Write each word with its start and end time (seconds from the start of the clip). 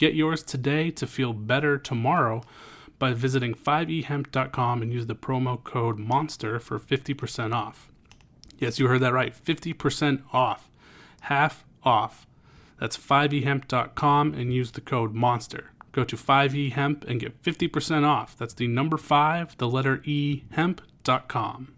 Get 0.00 0.14
yours 0.14 0.42
today 0.42 0.90
to 0.92 1.06
feel 1.06 1.34
better 1.34 1.76
tomorrow 1.76 2.40
by 2.98 3.12
visiting 3.12 3.52
5ehemp.com 3.52 4.80
and 4.80 4.90
use 4.90 5.06
the 5.06 5.14
promo 5.14 5.62
code 5.62 5.98
MONSTER 5.98 6.58
for 6.58 6.78
50% 6.78 7.52
off. 7.54 7.90
Yes, 8.58 8.78
you 8.78 8.86
heard 8.86 9.02
that 9.02 9.12
right 9.12 9.34
50% 9.34 10.22
off. 10.32 10.70
Half 11.20 11.66
off. 11.82 12.26
That's 12.78 12.96
5ehemp.com 12.96 14.32
and 14.32 14.54
use 14.54 14.72
the 14.72 14.80
code 14.80 15.14
MONSTER. 15.14 15.64
Go 15.92 16.04
to 16.04 16.16
5ehemp 16.16 17.04
and 17.04 17.20
get 17.20 17.42
50% 17.42 18.06
off. 18.06 18.38
That's 18.38 18.54
the 18.54 18.68
number 18.68 18.96
5, 18.96 19.58
the 19.58 19.68
letter 19.68 20.00
E, 20.06 20.44
hemp.com. 20.52 21.74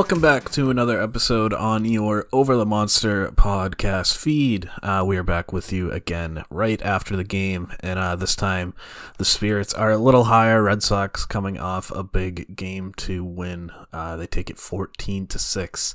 Welcome 0.00 0.22
back 0.22 0.50
to 0.52 0.70
another 0.70 0.98
episode 0.98 1.52
on 1.52 1.84
your 1.84 2.26
Over 2.32 2.56
the 2.56 2.64
Monster 2.64 3.30
podcast 3.32 4.16
feed. 4.16 4.70
Uh, 4.82 5.04
we 5.06 5.18
are 5.18 5.22
back 5.22 5.52
with 5.52 5.74
you 5.74 5.92
again 5.92 6.42
right 6.48 6.80
after 6.80 7.16
the 7.16 7.22
game, 7.22 7.70
and 7.80 7.98
uh, 7.98 8.16
this 8.16 8.34
time 8.34 8.72
the 9.18 9.26
spirits 9.26 9.74
are 9.74 9.90
a 9.90 9.98
little 9.98 10.24
higher. 10.24 10.62
Red 10.62 10.82
Sox 10.82 11.26
coming 11.26 11.58
off 11.58 11.90
a 11.90 12.02
big 12.02 12.56
game 12.56 12.94
to 12.94 13.22
win. 13.22 13.72
Uh, 13.92 14.16
they 14.16 14.26
take 14.26 14.48
it 14.48 14.58
fourteen 14.58 15.26
to 15.26 15.38
six 15.38 15.94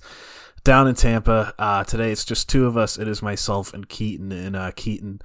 down 0.64 0.88
in 0.88 0.94
Tampa. 0.94 1.56
Uh, 1.58 1.84
today 1.84 2.12
it's 2.12 2.26
just 2.26 2.48
two 2.48 2.68
of 2.68 2.78
us. 2.78 3.00
It 3.00 3.08
is 3.08 3.24
myself 3.24 3.74
and 3.74 3.90
Keaton, 3.90 4.32
and 4.32 4.56
uh, 4.56 4.70
Keaton. 4.76 5.20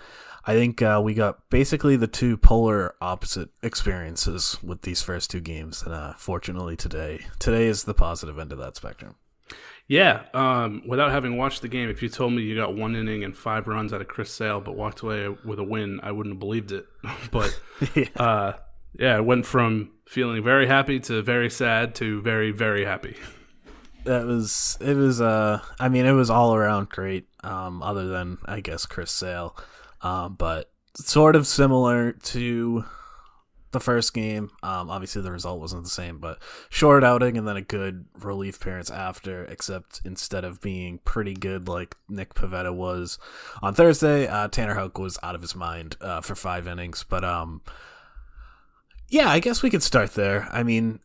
I 0.46 0.54
think 0.54 0.80
uh, 0.82 1.00
we 1.02 1.14
got 1.14 1.50
basically 1.50 1.96
the 1.96 2.06
two 2.06 2.36
polar 2.36 2.94
opposite 3.00 3.50
experiences 3.62 4.58
with 4.62 4.82
these 4.82 5.02
first 5.02 5.30
two 5.30 5.40
games, 5.40 5.82
and 5.82 5.94
uh, 5.94 6.14
fortunately 6.14 6.76
today, 6.76 7.26
today 7.38 7.66
is 7.66 7.84
the 7.84 7.94
positive 7.94 8.38
end 8.38 8.52
of 8.52 8.58
that 8.58 8.76
spectrum. 8.76 9.16
Yeah, 9.86 10.22
um, 10.34 10.82
without 10.86 11.10
having 11.10 11.36
watched 11.36 11.62
the 11.62 11.68
game, 11.68 11.88
if 11.88 12.00
you 12.02 12.08
told 12.08 12.32
me 12.32 12.42
you 12.42 12.54
got 12.54 12.76
one 12.76 12.94
inning 12.94 13.24
and 13.24 13.36
five 13.36 13.66
runs 13.66 13.92
out 13.92 14.00
of 14.00 14.06
Chris 14.06 14.32
Sale, 14.32 14.60
but 14.60 14.76
walked 14.76 15.00
away 15.00 15.28
with 15.44 15.58
a 15.58 15.64
win, 15.64 15.98
I 16.02 16.12
wouldn't 16.12 16.36
have 16.36 16.40
believed 16.40 16.70
it. 16.70 16.86
but 17.32 17.60
yeah. 17.94 18.04
uh, 18.16 18.52
yeah, 18.98 19.16
it 19.16 19.24
went 19.24 19.46
from 19.46 19.90
feeling 20.06 20.42
very 20.42 20.66
happy 20.66 21.00
to 21.00 21.22
very 21.22 21.50
sad 21.50 21.94
to 21.96 22.20
very 22.22 22.50
very 22.50 22.84
happy. 22.84 23.16
that 24.04 24.26
was 24.26 24.78
it 24.80 24.94
was 24.96 25.20
uh 25.20 25.60
I 25.78 25.88
mean 25.88 26.06
it 26.06 26.12
was 26.12 26.30
all 26.30 26.54
around 26.54 26.88
great 26.88 27.28
um 27.44 27.82
other 27.82 28.08
than 28.08 28.38
I 28.46 28.60
guess 28.60 28.86
Chris 28.86 29.12
Sale 29.12 29.56
um 30.02 30.34
but 30.34 30.70
sort 30.96 31.36
of 31.36 31.46
similar 31.46 32.12
to 32.12 32.84
the 33.72 33.80
first 33.80 34.12
game 34.12 34.50
um 34.62 34.90
obviously 34.90 35.22
the 35.22 35.30
result 35.30 35.60
wasn't 35.60 35.82
the 35.82 35.88
same 35.88 36.18
but 36.18 36.38
short 36.68 37.04
outing 37.04 37.38
and 37.38 37.46
then 37.46 37.56
a 37.56 37.62
good 37.62 38.04
relief 38.18 38.56
appearance 38.56 38.90
after 38.90 39.44
except 39.44 40.00
instead 40.04 40.44
of 40.44 40.60
being 40.60 40.98
pretty 41.04 41.34
good 41.34 41.68
like 41.68 41.96
Nick 42.08 42.34
Pivetta 42.34 42.74
was 42.74 43.18
on 43.62 43.72
Thursday 43.74 44.26
uh 44.26 44.48
Tanner 44.48 44.74
Houck 44.74 44.98
was 44.98 45.18
out 45.22 45.36
of 45.36 45.40
his 45.40 45.54
mind 45.54 45.96
uh 46.00 46.20
for 46.20 46.34
5 46.34 46.66
innings 46.66 47.04
but 47.08 47.24
um 47.24 47.60
yeah, 49.10 49.28
I 49.28 49.40
guess 49.40 49.62
we 49.62 49.70
could 49.70 49.82
start 49.82 50.14
there. 50.14 50.48
I 50.52 50.62
mean, 50.62 51.00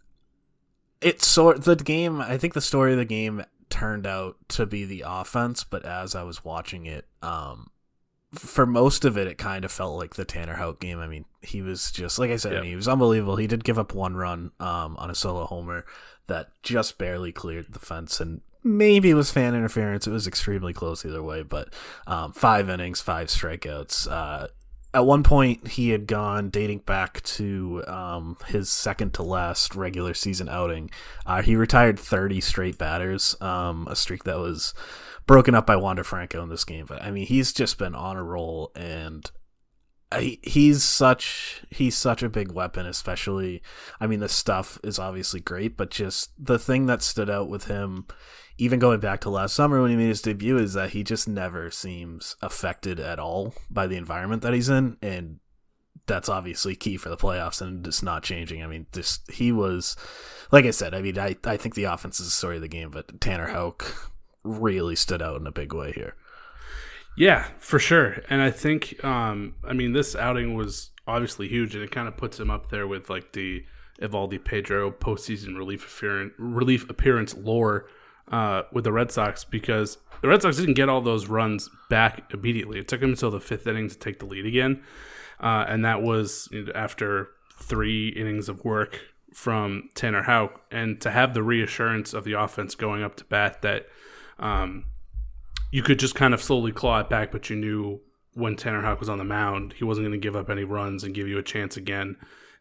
it's 1.01 1.27
sort 1.27 1.63
the 1.63 1.75
game. 1.75 2.21
I 2.21 2.37
think 2.37 2.53
the 2.53 2.61
story 2.61 2.93
of 2.93 2.99
the 2.99 3.05
game 3.05 3.43
turned 3.69 4.05
out 4.05 4.37
to 4.49 4.65
be 4.65 4.85
the 4.85 5.03
offense, 5.05 5.63
but 5.63 5.83
as 5.85 6.15
I 6.15 6.23
was 6.23 6.45
watching 6.45 6.85
it, 6.85 7.05
um, 7.23 7.71
for 8.35 8.65
most 8.65 9.05
of 9.05 9.17
it, 9.17 9.27
it 9.27 9.37
kind 9.37 9.65
of 9.65 9.71
felt 9.71 9.97
like 9.97 10.15
the 10.15 10.25
Tanner 10.25 10.55
Houck 10.55 10.79
game. 10.79 10.99
I 10.99 11.07
mean, 11.07 11.25
he 11.41 11.61
was 11.61 11.91
just 11.91 12.19
like 12.19 12.31
I 12.31 12.37
said, 12.37 12.53
I 12.53 12.61
mean, 12.61 12.69
he 12.69 12.75
was 12.75 12.87
unbelievable. 12.87 13.35
He 13.35 13.47
did 13.47 13.63
give 13.63 13.79
up 13.79 13.93
one 13.93 14.15
run 14.15 14.51
um, 14.59 14.95
on 14.97 15.09
a 15.09 15.15
solo 15.15 15.45
homer 15.45 15.85
that 16.27 16.49
just 16.63 16.97
barely 16.97 17.31
cleared 17.31 17.73
the 17.73 17.79
fence, 17.79 18.19
and 18.19 18.41
maybe 18.63 19.09
it 19.09 19.15
was 19.15 19.31
fan 19.31 19.55
interference. 19.55 20.07
It 20.07 20.11
was 20.11 20.27
extremely 20.27 20.73
close 20.73 21.05
either 21.05 21.23
way, 21.23 21.43
but 21.43 21.73
um, 22.07 22.33
five 22.33 22.69
innings, 22.69 23.01
five 23.01 23.27
strikeouts. 23.27 24.11
Uh, 24.11 24.47
at 24.95 25.05
one 25.05 25.23
point 25.23 25.67
he 25.67 25.89
had 25.89 26.07
gone 26.07 26.49
dating 26.49 26.79
back 26.79 27.21
to 27.23 27.83
um, 27.85 28.37
his 28.47 28.69
second 28.69 29.13
to 29.13 29.23
last 29.23 29.75
regular 29.75 30.13
season 30.13 30.47
outing. 30.47 30.89
Uh, 31.25 31.41
he 31.41 31.57
retired 31.57 31.99
30 31.99 32.39
straight 32.39 32.77
batters, 32.77 33.35
um, 33.41 33.87
a 33.89 33.95
streak 33.95 34.23
that 34.23 34.37
was 34.37 34.73
broken 35.25 35.55
up 35.55 35.65
by 35.65 35.75
Wander 35.75 36.03
Franco 36.03 36.41
in 36.43 36.49
this 36.49 36.65
game. 36.65 36.85
But 36.85 37.01
I 37.01 37.11
mean, 37.11 37.25
he's 37.25 37.53
just 37.53 37.77
been 37.77 37.95
on 37.95 38.17
a 38.17 38.23
roll, 38.23 38.71
and 38.75 39.29
he, 40.17 40.39
he's 40.43 40.83
such 40.83 41.63
he's 41.69 41.95
such 41.95 42.23
a 42.23 42.29
big 42.29 42.51
weapon. 42.51 42.85
Especially, 42.85 43.61
I 43.99 44.07
mean, 44.07 44.19
the 44.19 44.29
stuff 44.29 44.79
is 44.83 44.99
obviously 44.99 45.39
great, 45.39 45.77
but 45.77 45.91
just 45.91 46.31
the 46.37 46.59
thing 46.59 46.85
that 46.87 47.01
stood 47.01 47.29
out 47.29 47.49
with 47.49 47.65
him 47.65 48.05
even 48.57 48.79
going 48.79 48.99
back 48.99 49.21
to 49.21 49.29
last 49.29 49.53
summer 49.53 49.81
when 49.81 49.91
he 49.91 49.97
made 49.97 50.07
his 50.07 50.21
debut, 50.21 50.57
is 50.57 50.73
that 50.73 50.91
he 50.91 51.03
just 51.03 51.27
never 51.27 51.69
seems 51.69 52.35
affected 52.41 52.99
at 52.99 53.19
all 53.19 53.53
by 53.69 53.85
the 53.85 53.97
environment 53.97 54.41
that 54.41 54.53
he's 54.53 54.69
in, 54.69 54.97
and 55.01 55.39
that's 56.07 56.29
obviously 56.29 56.75
key 56.75 56.97
for 56.97 57.09
the 57.09 57.17
playoffs, 57.17 57.61
and 57.61 57.85
it's 57.85 58.03
not 58.03 58.23
changing. 58.23 58.63
I 58.63 58.67
mean, 58.67 58.87
this 58.93 59.19
he 59.29 59.51
was, 59.51 59.95
like 60.51 60.65
I 60.65 60.71
said, 60.71 60.93
I 60.93 61.01
mean, 61.01 61.19
I 61.19 61.35
I 61.43 61.57
think 61.57 61.75
the 61.75 61.85
offense 61.85 62.19
is 62.19 62.27
the 62.27 62.31
story 62.31 62.55
of 62.55 62.61
the 62.61 62.67
game, 62.67 62.91
but 62.91 63.19
Tanner 63.19 63.47
Houck 63.47 64.13
really 64.45 64.95
stood 64.95 65.21
out 65.21 65.39
in 65.39 65.47
a 65.47 65.51
big 65.51 65.73
way 65.73 65.91
here. 65.91 66.15
Yeah, 67.17 67.47
for 67.59 67.79
sure, 67.79 68.21
and 68.29 68.41
I 68.41 68.51
think, 68.51 69.03
um, 69.03 69.55
I 69.63 69.73
mean, 69.73 69.93
this 69.93 70.15
outing 70.15 70.53
was 70.53 70.91
obviously 71.07 71.47
huge, 71.47 71.73
and 71.73 71.83
it 71.83 71.91
kind 71.91 72.07
of 72.07 72.17
puts 72.17 72.39
him 72.39 72.51
up 72.51 72.69
there 72.69 72.87
with 72.87 73.09
like 73.09 73.31
the 73.31 73.63
Eovaldi 74.01 74.43
Pedro 74.43 74.91
postseason 74.91 75.57
relief 75.57 75.85
appearance, 75.85 76.33
relief 76.37 76.89
appearance 76.89 77.35
lore 77.35 77.87
uh, 78.31 78.63
with 78.71 78.83
the 78.83 78.91
Red 78.91 79.11
Sox 79.11 79.43
because 79.43 79.97
the 80.21 80.27
Red 80.27 80.41
Sox 80.41 80.57
didn't 80.57 80.73
get 80.73 80.89
all 80.89 81.01
those 81.01 81.27
runs 81.27 81.69
back 81.89 82.33
immediately. 82.33 82.79
It 82.79 82.87
took 82.87 82.99
them 82.99 83.11
until 83.11 83.31
the 83.31 83.39
fifth 83.39 83.67
inning 83.67 83.89
to 83.89 83.97
take 83.97 84.19
the 84.19 84.25
lead 84.25 84.45
again, 84.45 84.83
uh, 85.39 85.65
and 85.67 85.85
that 85.85 86.01
was 86.01 86.49
after 86.73 87.29
three 87.61 88.09
innings 88.09 88.49
of 88.49 88.65
work 88.65 88.99
from 89.33 89.89
Tanner 89.95 90.23
Houck, 90.23 90.61
and 90.71 90.99
to 91.01 91.11
have 91.11 91.33
the 91.33 91.43
reassurance 91.43 92.13
of 92.13 92.23
the 92.23 92.33
offense 92.33 92.75
going 92.75 93.03
up 93.03 93.15
to 93.17 93.25
bat 93.25 93.61
that 93.61 93.87
um, 94.39 94.85
you 95.71 95.83
could 95.83 95.99
just 95.99 96.15
kind 96.15 96.33
of 96.33 96.41
slowly 96.41 96.71
claw 96.71 96.99
it 96.99 97.09
back, 97.09 97.31
but 97.31 97.49
you 97.49 97.55
knew 97.55 98.01
when 98.33 98.55
Tanner 98.55 98.81
Houck 98.81 98.99
was 98.99 99.09
on 99.09 99.17
the 99.17 99.23
mound, 99.23 99.73
he 99.73 99.83
wasn't 99.83 100.05
going 100.05 100.19
to 100.19 100.23
give 100.23 100.35
up 100.35 100.49
any 100.49 100.63
runs 100.63 101.03
and 101.03 101.15
give 101.15 101.27
you 101.27 101.37
a 101.37 101.43
chance 101.43 101.77
again 101.77 102.17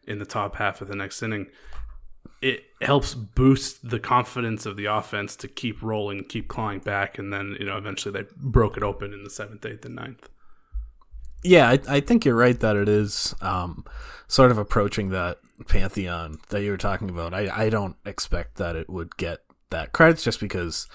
in 0.07 0.19
the 0.19 0.25
top 0.25 0.55
half 0.55 0.81
of 0.81 0.87
the 0.87 0.95
next 0.95 1.21
inning 1.21 1.47
it 2.41 2.63
helps 2.81 3.15
boost 3.15 3.89
the 3.89 3.99
confidence 3.99 4.67
of 4.67 4.77
the 4.77 4.85
offense 4.85 5.35
to 5.37 5.47
keep 5.47 5.81
rolling, 5.81 6.23
keep 6.23 6.47
clawing 6.47 6.79
back, 6.79 7.17
and 7.17 7.33
then 7.33 7.55
you 7.59 7.65
know 7.65 7.75
eventually 7.75 8.11
they 8.11 8.29
broke 8.37 8.77
it 8.77 8.83
open 8.83 9.13
in 9.13 9.23
the 9.23 9.29
seventh, 9.29 9.65
eighth, 9.65 9.83
and 9.85 9.95
ninth. 9.95 10.29
Yeah, 11.43 11.69
I, 11.69 11.79
I 11.87 11.99
think 12.01 12.23
you're 12.23 12.35
right 12.35 12.59
that 12.59 12.75
it 12.75 12.89
is 12.89 13.33
um, 13.41 13.83
sort 14.27 14.51
of 14.51 14.57
approaching 14.57 15.09
that 15.09 15.39
pantheon 15.67 16.39
that 16.49 16.61
you 16.61 16.71
were 16.71 16.77
talking 16.77 17.09
about. 17.09 17.33
I, 17.33 17.65
I 17.65 17.69
don't 17.69 17.95
expect 18.05 18.57
that 18.57 18.75
it 18.75 18.89
would 18.89 19.17
get 19.17 19.39
that 19.69 19.91
credit 19.91 20.19
just 20.19 20.39
because 20.39 20.87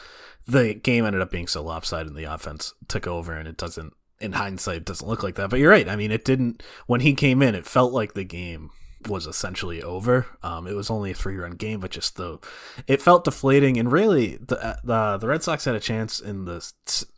the 0.51 0.75
game 0.75 1.05
ended 1.05 1.23
up 1.23 1.31
being 1.31 1.47
so 1.47 1.63
lopsided 1.63 2.09
and 2.09 2.17
the 2.17 2.25
offense 2.25 2.75
took 2.89 3.07
over 3.07 3.33
and 3.33 3.49
it 3.49 3.57
doesn't 3.57 3.93
in 4.21 4.33
hindsight 4.33 4.77
it 4.77 4.85
doesn't 4.85 5.09
look 5.09 5.23
like 5.23 5.37
that. 5.37 5.51
But 5.51 5.61
you're 5.61 5.71
right. 5.71 5.89
I 5.89 5.97
mean 5.97 6.11
it 6.11 6.25
didn't 6.25 6.63
when 6.87 7.01
he 7.01 7.15
came 7.15 7.43
in, 7.43 7.55
it 7.55 7.67
felt 7.67 7.93
like 7.93 8.15
the 8.15 8.25
game 8.25 8.71
was 9.09 9.27
essentially 9.27 9.83
over. 9.83 10.27
Um, 10.43 10.67
it 10.67 10.75
was 10.75 10.91
only 10.91 11.13
a 11.13 11.15
three 11.15 11.37
run 11.37 11.53
game, 11.53 11.81
but 11.81 11.91
just 11.91 12.17
the 12.17 12.39
it 12.87 13.01
felt 13.01 13.25
deflating. 13.25 13.79
And 13.79 13.91
really, 13.91 14.37
the 14.37 14.63
uh, 14.63 14.77
the 14.85 15.19
the 15.19 15.29
Red 15.29 15.43
Sox 15.43 15.65
had 15.65 15.75
a 15.75 15.81
chance 15.81 16.21
in 16.21 16.45
the 16.45 16.73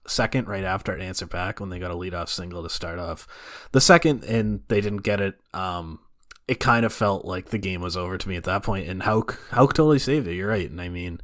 second 0.06 0.48
right 0.48 0.64
after 0.64 0.94
it 0.94 1.02
answered 1.02 1.30
back 1.30 1.60
when 1.60 1.70
they 1.70 1.78
got 1.78 1.90
a 1.90 1.94
leadoff 1.94 2.28
single 2.28 2.62
to 2.62 2.70
start 2.70 2.98
off 2.98 3.26
the 3.72 3.80
second, 3.80 4.24
and 4.24 4.62
they 4.68 4.80
didn't 4.80 5.02
get 5.02 5.20
it. 5.20 5.40
Um, 5.52 6.00
it 6.46 6.60
kind 6.60 6.84
of 6.84 6.92
felt 6.92 7.24
like 7.24 7.46
the 7.46 7.58
game 7.58 7.80
was 7.80 7.96
over 7.96 8.18
to 8.18 8.28
me 8.28 8.36
at 8.36 8.44
that 8.44 8.62
point, 8.62 8.88
and 8.88 9.02
Houck 9.02 9.40
Houck 9.50 9.74
totally 9.74 9.98
saved 9.98 10.28
it. 10.28 10.34
You're 10.34 10.48
right, 10.48 10.70
and 10.70 10.80
I 10.80 10.88
mean. 10.88 11.20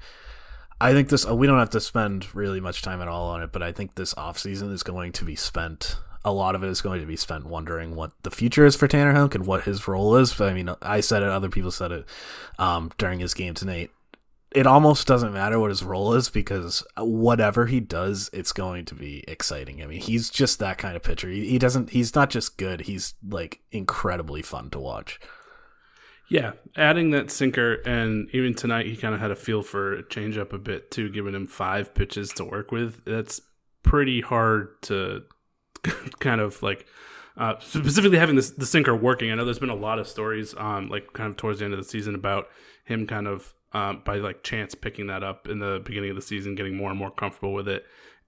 I 0.81 0.93
think 0.93 1.09
this 1.09 1.27
we 1.27 1.47
don't 1.47 1.59
have 1.59 1.71
to 1.71 1.81
spend 1.81 2.35
really 2.35 2.61
much 2.61 2.83
time 2.83 3.03
at 3.03 3.09
all 3.09 3.29
on 3.29 3.43
it, 3.43 3.53
but 3.53 3.63
I 3.63 3.73
think 3.73 3.95
this 3.95 4.15
off 4.17 4.39
season 4.39 4.73
is 4.73 4.83
going 4.83 5.13
to 5.13 5.25
be 5.25 5.35
spent 5.35 5.97
a 6.25 6.33
lot 6.33 6.55
of 6.55 6.63
it 6.63 6.69
is 6.69 6.81
going 6.81 7.01
to 7.01 7.07
be 7.07 7.17
spent 7.17 7.47
wondering 7.47 7.95
what 7.95 8.13
the 8.23 8.31
future 8.31 8.67
is 8.67 8.77
for 8.77 8.89
Tanner 8.89 9.13
Houck 9.13 9.35
and 9.35 9.47
what 9.47 9.65
his 9.65 9.89
role 9.89 10.17
is. 10.17 10.35
But 10.35 10.51
I 10.51 10.55
mean, 10.55 10.71
I 10.83 11.01
said 11.01 11.23
it, 11.23 11.29
other 11.29 11.49
people 11.49 11.71
said 11.71 11.93
it 11.93 12.07
um, 12.59 12.91
during 12.99 13.21
his 13.21 13.35
game 13.35 13.55
tonight. 13.55 13.91
It 14.55 14.67
almost 14.67 15.07
doesn't 15.07 15.35
matter 15.35 15.61
what 15.61 15.71
his 15.71 15.83
role 15.83 16.15
is 16.15 16.31
because 16.31 16.83
whatever 16.97 17.67
he 17.67 17.81
does, 17.81 18.31
it's 18.33 18.53
going 18.53 18.87
to 18.87 18.95
be 18.95 19.23
exciting. 19.29 19.83
I 19.83 19.87
mean, 19.87 20.01
he's 20.01 20.31
just 20.31 20.59
that 20.59 20.79
kind 20.79 20.97
of 20.97 21.03
pitcher. 21.03 21.29
He, 21.29 21.51
he 21.51 21.59
doesn't. 21.59 21.91
He's 21.91 22.15
not 22.15 22.31
just 22.31 22.57
good. 22.57 22.83
He's 22.83 23.15
like 23.27 23.61
incredibly 23.71 24.41
fun 24.41 24.71
to 24.71 24.79
watch. 24.79 25.21
Yeah, 26.31 26.53
adding 26.77 27.11
that 27.13 27.31
sinker, 27.31 27.75
and 27.87 28.29
even 28.35 28.55
tonight 28.55 28.87
he 28.87 28.97
kind 28.97 29.15
of 29.15 29.21
had 29.21 29.31
a 29.31 29.37
feel 29.37 29.63
for 29.63 29.95
a 29.95 30.03
changeup 30.03 30.53
a 30.53 30.59
bit 30.59 30.91
too, 30.91 31.09
giving 31.09 31.35
him 31.35 31.47
five 31.47 31.95
pitches 31.95 32.31
to 32.35 32.45
work 32.45 32.71
with. 32.71 33.03
That's 33.07 33.41
pretty 33.83 34.21
hard 34.21 34.83
to 34.83 35.23
kind 36.19 36.41
of 36.41 36.63
like 36.63 36.87
uh, 37.39 37.55
specifically 37.61 38.19
having 38.19 38.37
this 38.37 38.51
the 38.51 38.67
sinker 38.67 38.95
working. 38.95 39.31
I 39.31 39.37
know 39.37 39.45
there's 39.45 39.59
been 39.59 39.71
a 39.71 39.75
lot 39.75 39.99
of 39.99 40.07
stories, 40.07 40.55
um, 40.59 40.89
like 40.89 41.13
kind 41.15 41.31
of 41.31 41.37
towards 41.37 41.61
the 41.61 41.65
end 41.65 41.75
of 41.75 41.79
the 41.79 41.89
season 41.89 42.15
about 42.15 42.49
him 42.85 43.07
kind 43.07 43.27
of 43.27 43.55
um, 43.73 44.03
by 44.05 44.17
like 44.17 44.43
chance 44.43 44.75
picking 44.75 45.07
that 45.07 45.23
up 45.23 45.49
in 45.49 45.61
the 45.61 45.81
beginning 45.85 46.11
of 46.11 46.17
the 46.17 46.23
season, 46.23 46.55
getting 46.55 46.77
more 46.77 46.91
and 46.91 46.99
more 46.99 47.11
comfortable 47.11 47.55
with 47.55 47.69
it, 47.69 47.85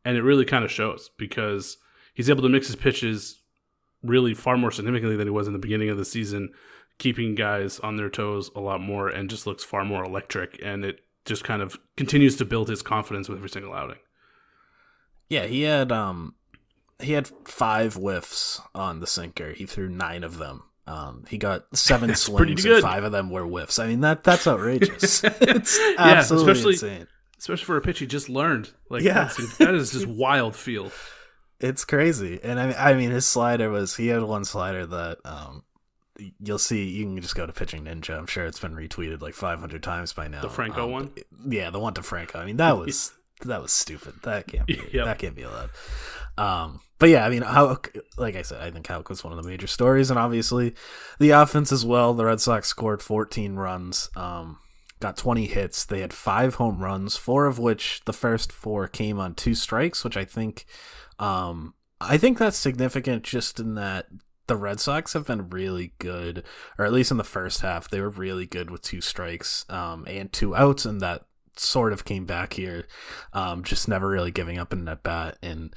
and 0.06 0.16
it 0.16 0.22
really 0.22 0.46
kind 0.46 0.64
of 0.64 0.70
shows 0.70 1.10
because 1.18 1.76
he's 2.14 2.30
able 2.30 2.42
to 2.42 2.48
mix 2.48 2.66
his 2.66 2.76
pitches 2.76 3.42
really 4.02 4.32
far 4.32 4.56
more 4.56 4.70
significantly 4.70 5.16
than 5.16 5.26
he 5.26 5.32
was 5.32 5.46
in 5.46 5.52
the 5.52 5.58
beginning 5.58 5.90
of 5.90 5.98
the 5.98 6.04
season, 6.04 6.50
keeping 7.00 7.34
guys 7.34 7.80
on 7.80 7.96
their 7.96 8.08
toes 8.08 8.52
a 8.54 8.60
lot 8.60 8.80
more, 8.80 9.08
and 9.08 9.28
just 9.28 9.48
looks 9.48 9.64
far 9.64 9.84
more 9.84 10.04
electric, 10.04 10.60
and 10.62 10.84
it 10.84 11.00
just 11.24 11.42
kind 11.42 11.62
of 11.62 11.78
continues 11.96 12.36
to 12.36 12.44
build 12.44 12.68
his 12.68 12.82
confidence 12.82 13.28
with 13.28 13.38
every 13.38 13.50
single 13.50 13.74
outing. 13.74 13.98
Yeah, 15.28 15.46
he 15.46 15.62
had 15.62 15.90
um 15.90 16.34
he 17.00 17.12
had 17.12 17.28
five 17.44 17.94
whiffs 17.94 18.60
on 18.74 19.00
the 19.00 19.06
sinker. 19.06 19.52
He 19.52 19.66
threw 19.66 19.88
nine 19.88 20.24
of 20.24 20.38
them. 20.38 20.64
Um, 20.86 21.24
he 21.28 21.38
got 21.38 21.64
seven 21.76 22.14
swings 22.14 22.64
and 22.64 22.82
five 22.82 23.04
of 23.04 23.12
them 23.12 23.30
were 23.30 23.44
whiffs. 23.44 23.78
I 23.78 23.86
mean 23.86 24.00
that 24.00 24.24
that's 24.24 24.46
outrageous. 24.46 25.24
it's 25.24 25.78
absolutely 25.98 26.46
yeah, 26.46 26.52
especially, 26.52 26.72
insane. 26.72 27.06
Especially 27.38 27.64
for 27.64 27.76
a 27.76 27.80
pitch 27.80 28.00
he 28.00 28.06
just 28.06 28.28
learned. 28.28 28.70
Like 28.88 29.02
yeah. 29.02 29.30
that 29.58 29.74
is 29.74 29.92
just 29.92 30.06
wild 30.08 30.56
feel. 30.56 30.90
It's 31.60 31.84
crazy. 31.84 32.40
And 32.42 32.58
I 32.58 32.66
mean 32.66 32.76
I 32.78 32.94
mean 32.94 33.10
his 33.10 33.26
slider 33.26 33.70
was 33.70 33.96
he 33.96 34.08
had 34.08 34.22
one 34.22 34.44
slider 34.44 34.84
that 34.86 35.18
um 35.24 35.62
you'll 36.38 36.58
see 36.58 36.84
you 36.84 37.04
can 37.04 37.20
just 37.20 37.34
go 37.34 37.46
to 37.46 37.52
pitching 37.52 37.84
ninja 37.84 38.16
i'm 38.16 38.26
sure 38.26 38.46
it's 38.46 38.60
been 38.60 38.74
retweeted 38.74 39.20
like 39.20 39.34
500 39.34 39.82
times 39.82 40.12
by 40.12 40.28
now 40.28 40.42
the 40.42 40.48
franco 40.48 40.84
um, 40.84 40.90
one 40.90 41.10
yeah 41.48 41.70
the 41.70 41.78
one 41.78 41.94
to 41.94 42.02
franco 42.02 42.38
i 42.38 42.44
mean 42.44 42.56
that 42.56 42.76
was 42.78 43.12
that 43.42 43.62
was 43.62 43.72
stupid 43.72 44.14
that 44.22 44.46
can't 44.46 44.66
be 44.66 44.80
yep. 44.92 45.06
that 45.06 45.18
can't 45.18 45.36
be 45.36 45.42
allowed 45.42 45.70
um 46.38 46.80
but 47.00 47.08
yeah, 47.08 47.24
I 47.24 47.30
mean, 47.30 47.40
how 47.40 47.78
like 48.18 48.36
I 48.36 48.42
said, 48.42 48.60
I 48.60 48.70
think 48.70 48.86
Houck 48.86 49.08
was 49.08 49.24
one 49.24 49.32
of 49.32 49.42
the 49.42 49.48
major 49.48 49.66
stories, 49.66 50.10
and 50.10 50.18
obviously 50.18 50.74
the 51.18 51.30
offense 51.30 51.72
as 51.72 51.84
well. 51.84 52.12
The 52.12 52.26
Red 52.26 52.42
Sox 52.42 52.68
scored 52.68 53.02
14 53.02 53.56
runs, 53.56 54.10
um, 54.16 54.58
got 55.00 55.16
20 55.16 55.46
hits. 55.46 55.86
They 55.86 56.00
had 56.00 56.12
five 56.12 56.56
home 56.56 56.80
runs, 56.80 57.16
four 57.16 57.46
of 57.46 57.58
which 57.58 58.02
the 58.04 58.12
first 58.12 58.52
four 58.52 58.86
came 58.86 59.18
on 59.18 59.34
two 59.34 59.54
strikes, 59.54 60.04
which 60.04 60.18
I 60.18 60.26
think, 60.26 60.66
um, 61.18 61.72
I 62.02 62.18
think 62.18 62.36
that's 62.36 62.58
significant 62.58 63.22
just 63.24 63.58
in 63.58 63.76
that 63.76 64.08
the 64.50 64.56
Red 64.56 64.80
Sox 64.80 65.12
have 65.12 65.28
been 65.28 65.48
really 65.48 65.92
good, 66.00 66.42
or 66.76 66.84
at 66.84 66.92
least 66.92 67.12
in 67.12 67.18
the 67.18 67.24
first 67.24 67.60
half, 67.60 67.88
they 67.88 68.00
were 68.00 68.10
really 68.10 68.46
good 68.46 68.68
with 68.68 68.82
two 68.82 69.00
strikes 69.00 69.64
um, 69.70 70.04
and 70.08 70.32
two 70.32 70.56
outs, 70.56 70.84
and 70.84 71.00
that 71.00 71.24
sort 71.56 71.92
of 71.92 72.04
came 72.04 72.26
back 72.26 72.54
here, 72.54 72.88
um, 73.32 73.62
just 73.62 73.86
never 73.86 74.08
really 74.08 74.32
giving 74.32 74.58
up 74.58 74.72
in 74.72 74.86
that 74.86 75.04
bat. 75.04 75.38
And 75.40 75.72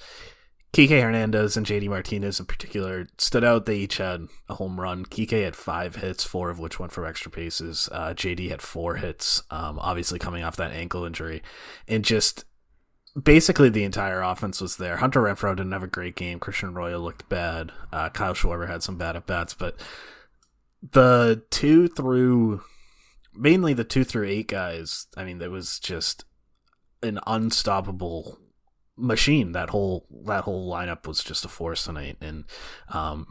Kike 0.73 0.99
Hernandez 1.03 1.55
and 1.55 1.67
JD 1.67 1.87
Martinez 1.87 2.39
in 2.39 2.47
particular 2.47 3.05
stood 3.19 3.43
out. 3.43 3.67
They 3.67 3.77
each 3.77 3.97
had 3.97 4.27
a 4.49 4.55
home 4.55 4.81
run. 4.81 5.05
Kike 5.05 5.43
had 5.43 5.55
five 5.55 5.97
hits, 5.97 6.23
four 6.23 6.49
of 6.49 6.57
which 6.57 6.79
went 6.79 6.91
for 6.91 7.05
extra 7.05 7.29
bases. 7.29 7.87
Uh, 7.91 8.15
JD 8.15 8.49
had 8.49 8.63
four 8.63 8.95
hits, 8.95 9.43
um, 9.51 9.77
obviously 9.77 10.17
coming 10.17 10.43
off 10.43 10.55
that 10.55 10.71
ankle 10.71 11.05
injury. 11.05 11.43
And 11.87 12.03
just 12.03 12.45
basically 13.21 13.69
the 13.69 13.83
entire 13.83 14.21
offense 14.21 14.61
was 14.61 14.77
there. 14.77 14.97
Hunter 14.97 15.21
Renfroe 15.21 15.55
didn't 15.55 15.71
have 15.71 15.83
a 15.83 15.87
great 15.87 16.15
game. 16.15 16.39
Christian 16.39 16.69
Arroyo 16.69 16.97
looked 16.99 17.29
bad. 17.29 17.71
Uh, 17.91 18.09
Kyle 18.09 18.33
Schwarber 18.33 18.67
had 18.67 18.83
some 18.83 18.97
bad 18.97 19.15
at 19.15 19.27
bats, 19.27 19.53
but 19.53 19.75
the 20.91 21.43
two 21.49 21.87
through 21.87 22.61
mainly 23.35 23.73
the 23.73 23.83
two 23.83 24.03
through 24.03 24.27
eight 24.27 24.47
guys, 24.47 25.07
I 25.17 25.23
mean, 25.23 25.39
there 25.39 25.51
was 25.51 25.79
just 25.79 26.25
an 27.01 27.19
unstoppable 27.27 28.39
machine. 28.97 29.51
That 29.51 29.69
whole 29.69 30.05
that 30.25 30.43
whole 30.43 30.71
lineup 30.71 31.07
was 31.07 31.23
just 31.23 31.45
a 31.45 31.49
force 31.49 31.85
tonight, 31.85 32.17
and 32.21 32.45
um, 32.89 33.27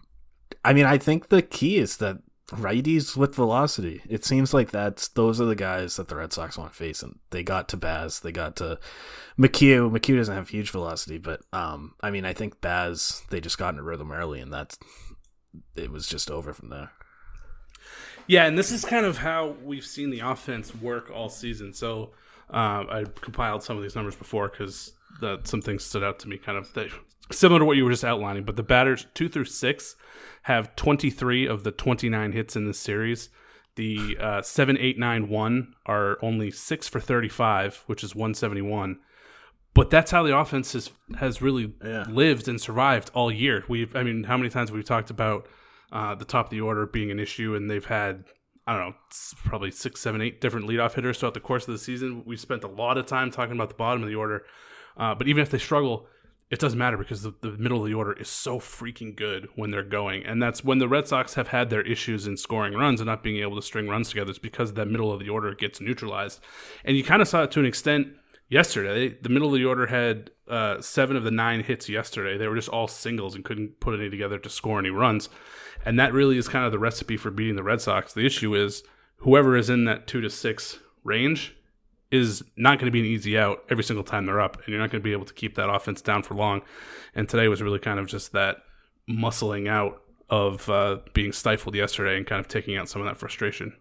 I 0.64 0.72
mean, 0.72 0.86
I 0.86 0.98
think 0.98 1.28
the 1.28 1.42
key 1.42 1.78
is 1.78 1.96
that 1.98 2.18
righties 2.50 3.16
with 3.16 3.34
velocity. 3.34 4.02
It 4.08 4.24
seems 4.24 4.52
like 4.52 4.70
that's 4.70 5.08
those 5.08 5.40
are 5.40 5.46
the 5.46 5.54
guys 5.54 5.96
that 5.96 6.08
the 6.08 6.16
Red 6.16 6.32
Sox 6.32 6.58
want 6.58 6.72
to 6.72 6.76
face, 6.76 7.02
and 7.02 7.18
they 7.30 7.42
got 7.42 7.68
to 7.70 7.76
Baz, 7.76 8.20
they 8.20 8.32
got 8.32 8.56
to 8.56 8.78
McHugh. 9.38 9.90
McHugh 9.90 10.16
doesn't 10.16 10.34
have 10.34 10.48
huge 10.48 10.70
velocity, 10.70 11.18
but 11.18 11.40
um, 11.52 11.94
I 12.00 12.10
mean, 12.10 12.24
I 12.24 12.32
think 12.32 12.60
Baz 12.60 13.22
they 13.30 13.40
just 13.40 13.58
got 13.58 13.74
in 13.74 13.80
a 13.80 13.82
rhythm 13.82 14.12
early, 14.12 14.40
and 14.40 14.52
that's 14.52 14.78
it 15.76 15.90
was 15.90 16.06
just 16.06 16.30
over 16.30 16.52
from 16.52 16.68
there. 16.68 16.90
Yeah, 18.26 18.46
and 18.46 18.56
this 18.56 18.70
is 18.70 18.84
kind 18.84 19.04
of 19.04 19.18
how 19.18 19.56
we've 19.64 19.84
seen 19.84 20.10
the 20.10 20.20
offense 20.20 20.74
work 20.74 21.10
all 21.10 21.28
season. 21.28 21.72
So 21.74 22.12
uh, 22.50 22.84
I 22.88 23.04
compiled 23.20 23.62
some 23.62 23.76
of 23.76 23.82
these 23.82 23.96
numbers 23.96 24.14
before 24.14 24.48
because 24.48 24.92
that 25.20 25.46
some 25.48 25.60
things 25.60 25.84
stood 25.84 26.04
out 26.04 26.18
to 26.20 26.28
me, 26.28 26.38
kind 26.38 26.56
of 26.58 26.72
that, 26.74 26.88
similar 27.30 27.60
to 27.60 27.64
what 27.64 27.76
you 27.76 27.84
were 27.84 27.90
just 27.90 28.04
outlining. 28.04 28.44
But 28.44 28.56
the 28.56 28.62
batters 28.62 29.06
two 29.14 29.28
through 29.28 29.46
six 29.46 29.96
have 30.42 30.74
23 30.76 31.46
of 31.46 31.64
the 31.64 31.70
29 31.70 32.32
hits 32.32 32.56
in 32.56 32.66
this 32.66 32.78
series. 32.78 33.28
The 33.76 34.16
uh, 34.20 34.42
seven, 34.42 34.76
eight, 34.78 34.98
nine, 34.98 35.28
one 35.28 35.74
are 35.86 36.18
only 36.20 36.50
six 36.50 36.88
for 36.88 37.00
35, 37.00 37.84
which 37.86 38.04
is 38.04 38.14
171. 38.14 38.98
But 39.74 39.88
that's 39.88 40.10
how 40.10 40.22
the 40.22 40.36
offense 40.36 40.74
has 40.74 40.90
has 41.16 41.40
really 41.40 41.72
yeah. 41.82 42.04
lived 42.08 42.48
and 42.48 42.60
survived 42.60 43.10
all 43.14 43.32
year. 43.32 43.64
We've, 43.68 43.94
I 43.96 44.02
mean, 44.02 44.24
how 44.24 44.36
many 44.36 44.50
times 44.50 44.70
we've 44.70 44.84
talked 44.84 45.08
about 45.08 45.48
uh, 45.90 46.14
the 46.14 46.26
top 46.26 46.46
of 46.46 46.50
the 46.50 46.60
order 46.60 46.84
being 46.84 47.10
an 47.10 47.18
issue, 47.18 47.54
and 47.54 47.70
they've 47.70 47.84
had 47.84 48.24
I 48.66 48.76
don't 48.76 48.90
know, 48.90 48.94
probably 49.44 49.70
six, 49.70 50.00
seven, 50.00 50.20
eight 50.20 50.40
different 50.40 50.68
leadoff 50.68 50.94
hitters 50.94 51.18
throughout 51.18 51.34
the 51.34 51.40
course 51.40 51.66
of 51.66 51.72
the 51.72 51.78
season. 51.78 52.22
We've 52.24 52.38
spent 52.38 52.64
a 52.64 52.68
lot 52.68 52.98
of 52.98 53.06
time 53.06 53.30
talking 53.30 53.54
about 53.54 53.70
the 53.70 53.74
bottom 53.74 54.02
of 54.02 54.08
the 54.08 54.14
order, 54.14 54.44
uh, 54.96 55.14
but 55.14 55.26
even 55.26 55.42
if 55.42 55.50
they 55.50 55.58
struggle, 55.58 56.06
it 56.52 56.58
doesn't 56.58 56.78
matter 56.78 56.98
because 56.98 57.22
the, 57.22 57.32
the, 57.40 57.52
middle 57.52 57.80
of 57.80 57.88
the 57.88 57.94
order 57.94 58.12
is 58.12 58.28
so 58.28 58.60
freaking 58.60 59.16
good 59.16 59.48
when 59.54 59.70
they're 59.70 59.82
going. 59.82 60.22
And 60.26 60.40
that's 60.42 60.62
when 60.62 60.80
the 60.80 60.86
Red 60.86 61.08
Sox 61.08 61.32
have 61.32 61.48
had 61.48 61.70
their 61.70 61.80
issues 61.80 62.26
in 62.26 62.36
scoring 62.36 62.74
runs 62.74 63.00
and 63.00 63.06
not 63.06 63.22
being 63.22 63.42
able 63.42 63.56
to 63.56 63.62
string 63.62 63.88
runs 63.88 64.10
together. 64.10 64.28
It's 64.28 64.38
because 64.38 64.74
that 64.74 64.86
middle 64.86 65.10
of 65.10 65.20
the 65.20 65.30
order 65.30 65.54
gets 65.54 65.80
neutralized. 65.80 66.40
And 66.84 66.94
you 66.94 67.04
kind 67.04 67.22
of 67.22 67.28
saw 67.28 67.44
it 67.44 67.52
to 67.52 67.60
an 67.60 67.64
extent 67.64 68.08
yesterday. 68.50 69.16
The 69.22 69.30
middle 69.30 69.48
of 69.48 69.54
the 69.54 69.64
order 69.64 69.86
had 69.86 70.30
uh, 70.46 70.82
seven 70.82 71.16
of 71.16 71.24
the 71.24 71.30
nine 71.30 71.64
hits 71.64 71.88
yesterday. 71.88 72.36
They 72.36 72.48
were 72.48 72.56
just 72.56 72.68
all 72.68 72.86
singles 72.86 73.34
and 73.34 73.46
couldn't 73.46 73.80
put 73.80 73.98
any 73.98 74.10
together 74.10 74.38
to 74.38 74.50
score 74.50 74.78
any 74.78 74.90
runs. 74.90 75.30
And 75.86 75.98
that 75.98 76.12
really 76.12 76.36
is 76.36 76.48
kind 76.48 76.66
of 76.66 76.72
the 76.72 76.78
recipe 76.78 77.16
for 77.16 77.30
beating 77.30 77.56
the 77.56 77.62
Red 77.62 77.80
Sox. 77.80 78.12
The 78.12 78.26
issue 78.26 78.54
is 78.54 78.82
whoever 79.16 79.56
is 79.56 79.70
in 79.70 79.86
that 79.86 80.06
two 80.06 80.20
to 80.20 80.28
six 80.28 80.80
range 81.02 81.54
is 82.12 82.44
not 82.56 82.78
going 82.78 82.86
to 82.86 82.92
be 82.92 83.00
an 83.00 83.06
easy 83.06 83.38
out 83.38 83.64
every 83.70 83.82
single 83.82 84.04
time 84.04 84.26
they're 84.26 84.40
up, 84.40 84.58
and 84.58 84.68
you're 84.68 84.78
not 84.78 84.90
going 84.90 85.00
to 85.00 85.04
be 85.04 85.12
able 85.12 85.24
to 85.24 85.34
keep 85.34 85.56
that 85.56 85.70
offense 85.70 86.00
down 86.00 86.22
for 86.22 86.34
long. 86.34 86.62
And 87.14 87.28
today 87.28 87.48
was 87.48 87.62
really 87.62 87.78
kind 87.78 87.98
of 87.98 88.06
just 88.06 88.32
that 88.32 88.58
muscling 89.08 89.68
out 89.68 90.02
of 90.28 90.68
uh, 90.68 90.98
being 91.14 91.32
stifled 91.32 91.74
yesterday 91.74 92.16
and 92.16 92.26
kind 92.26 92.38
of 92.38 92.48
taking 92.48 92.76
out 92.76 92.88
some 92.88 93.00
of 93.00 93.06
that 93.06 93.16
frustration. 93.16 93.74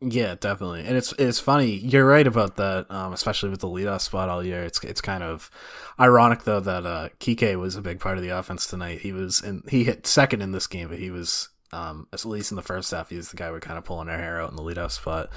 Yeah, 0.00 0.34
definitely, 0.38 0.84
and 0.84 0.96
it's 0.96 1.12
it's 1.18 1.40
funny. 1.40 1.70
You're 1.70 2.06
right 2.06 2.26
about 2.26 2.56
that, 2.56 2.90
um, 2.90 3.12
especially 3.12 3.50
with 3.50 3.60
the 3.60 3.68
leadoff 3.68 4.02
spot 4.02 4.28
all 4.28 4.44
year. 4.44 4.62
It's 4.62 4.82
it's 4.84 5.00
kind 5.00 5.22
of 5.22 5.50
ironic 5.98 6.44
though 6.44 6.60
that 6.60 6.84
uh, 6.84 7.08
Kike 7.20 7.58
was 7.58 7.74
a 7.74 7.82
big 7.82 8.00
part 8.00 8.18
of 8.18 8.22
the 8.22 8.28
offense 8.30 8.66
tonight. 8.66 9.00
He 9.00 9.12
was 9.12 9.40
and 9.40 9.62
he 9.70 9.84
hit 9.84 10.06
second 10.06 10.42
in 10.42 10.52
this 10.52 10.66
game, 10.66 10.88
but 10.88 10.98
he 10.98 11.10
was 11.10 11.48
um, 11.72 12.06
at 12.12 12.24
least 12.24 12.52
in 12.52 12.56
the 12.56 12.62
first 12.62 12.90
half, 12.92 13.10
he 13.10 13.16
was 13.16 13.30
the 13.30 13.36
guy 13.36 13.50
we're 13.50 13.60
kind 13.60 13.78
of 13.78 13.84
pulling 13.84 14.08
our 14.08 14.18
hair 14.18 14.40
out 14.40 14.50
in 14.50 14.56
the 14.56 14.62
leadoff 14.62 14.92
spot 14.92 15.30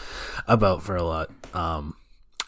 about 0.47 0.83
for 0.83 0.95
a 0.95 1.03
lot. 1.03 1.29
Um, 1.53 1.95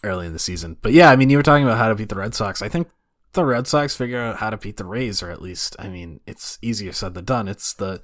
early 0.03 0.25
in 0.25 0.33
the 0.33 0.39
season. 0.39 0.77
But 0.81 0.93
yeah, 0.93 1.09
I 1.09 1.15
mean, 1.15 1.29
you 1.29 1.37
were 1.37 1.43
talking 1.43 1.65
about 1.65 1.77
how 1.77 1.89
to 1.89 1.95
beat 1.95 2.09
the 2.09 2.15
Red 2.15 2.35
Sox. 2.35 2.61
I 2.61 2.69
think 2.69 2.89
the 3.33 3.45
Red 3.45 3.67
Sox 3.67 3.95
figure 3.95 4.19
out 4.19 4.37
how 4.37 4.49
to 4.49 4.57
beat 4.57 4.77
the 4.77 4.85
Rays, 4.85 5.21
or 5.21 5.29
at 5.29 5.41
least, 5.41 5.75
I 5.77 5.87
mean, 5.87 6.19
it's 6.25 6.57
easier 6.61 6.91
said 6.91 7.13
than 7.13 7.25
done. 7.25 7.47
It's 7.47 7.73
the 7.73 8.01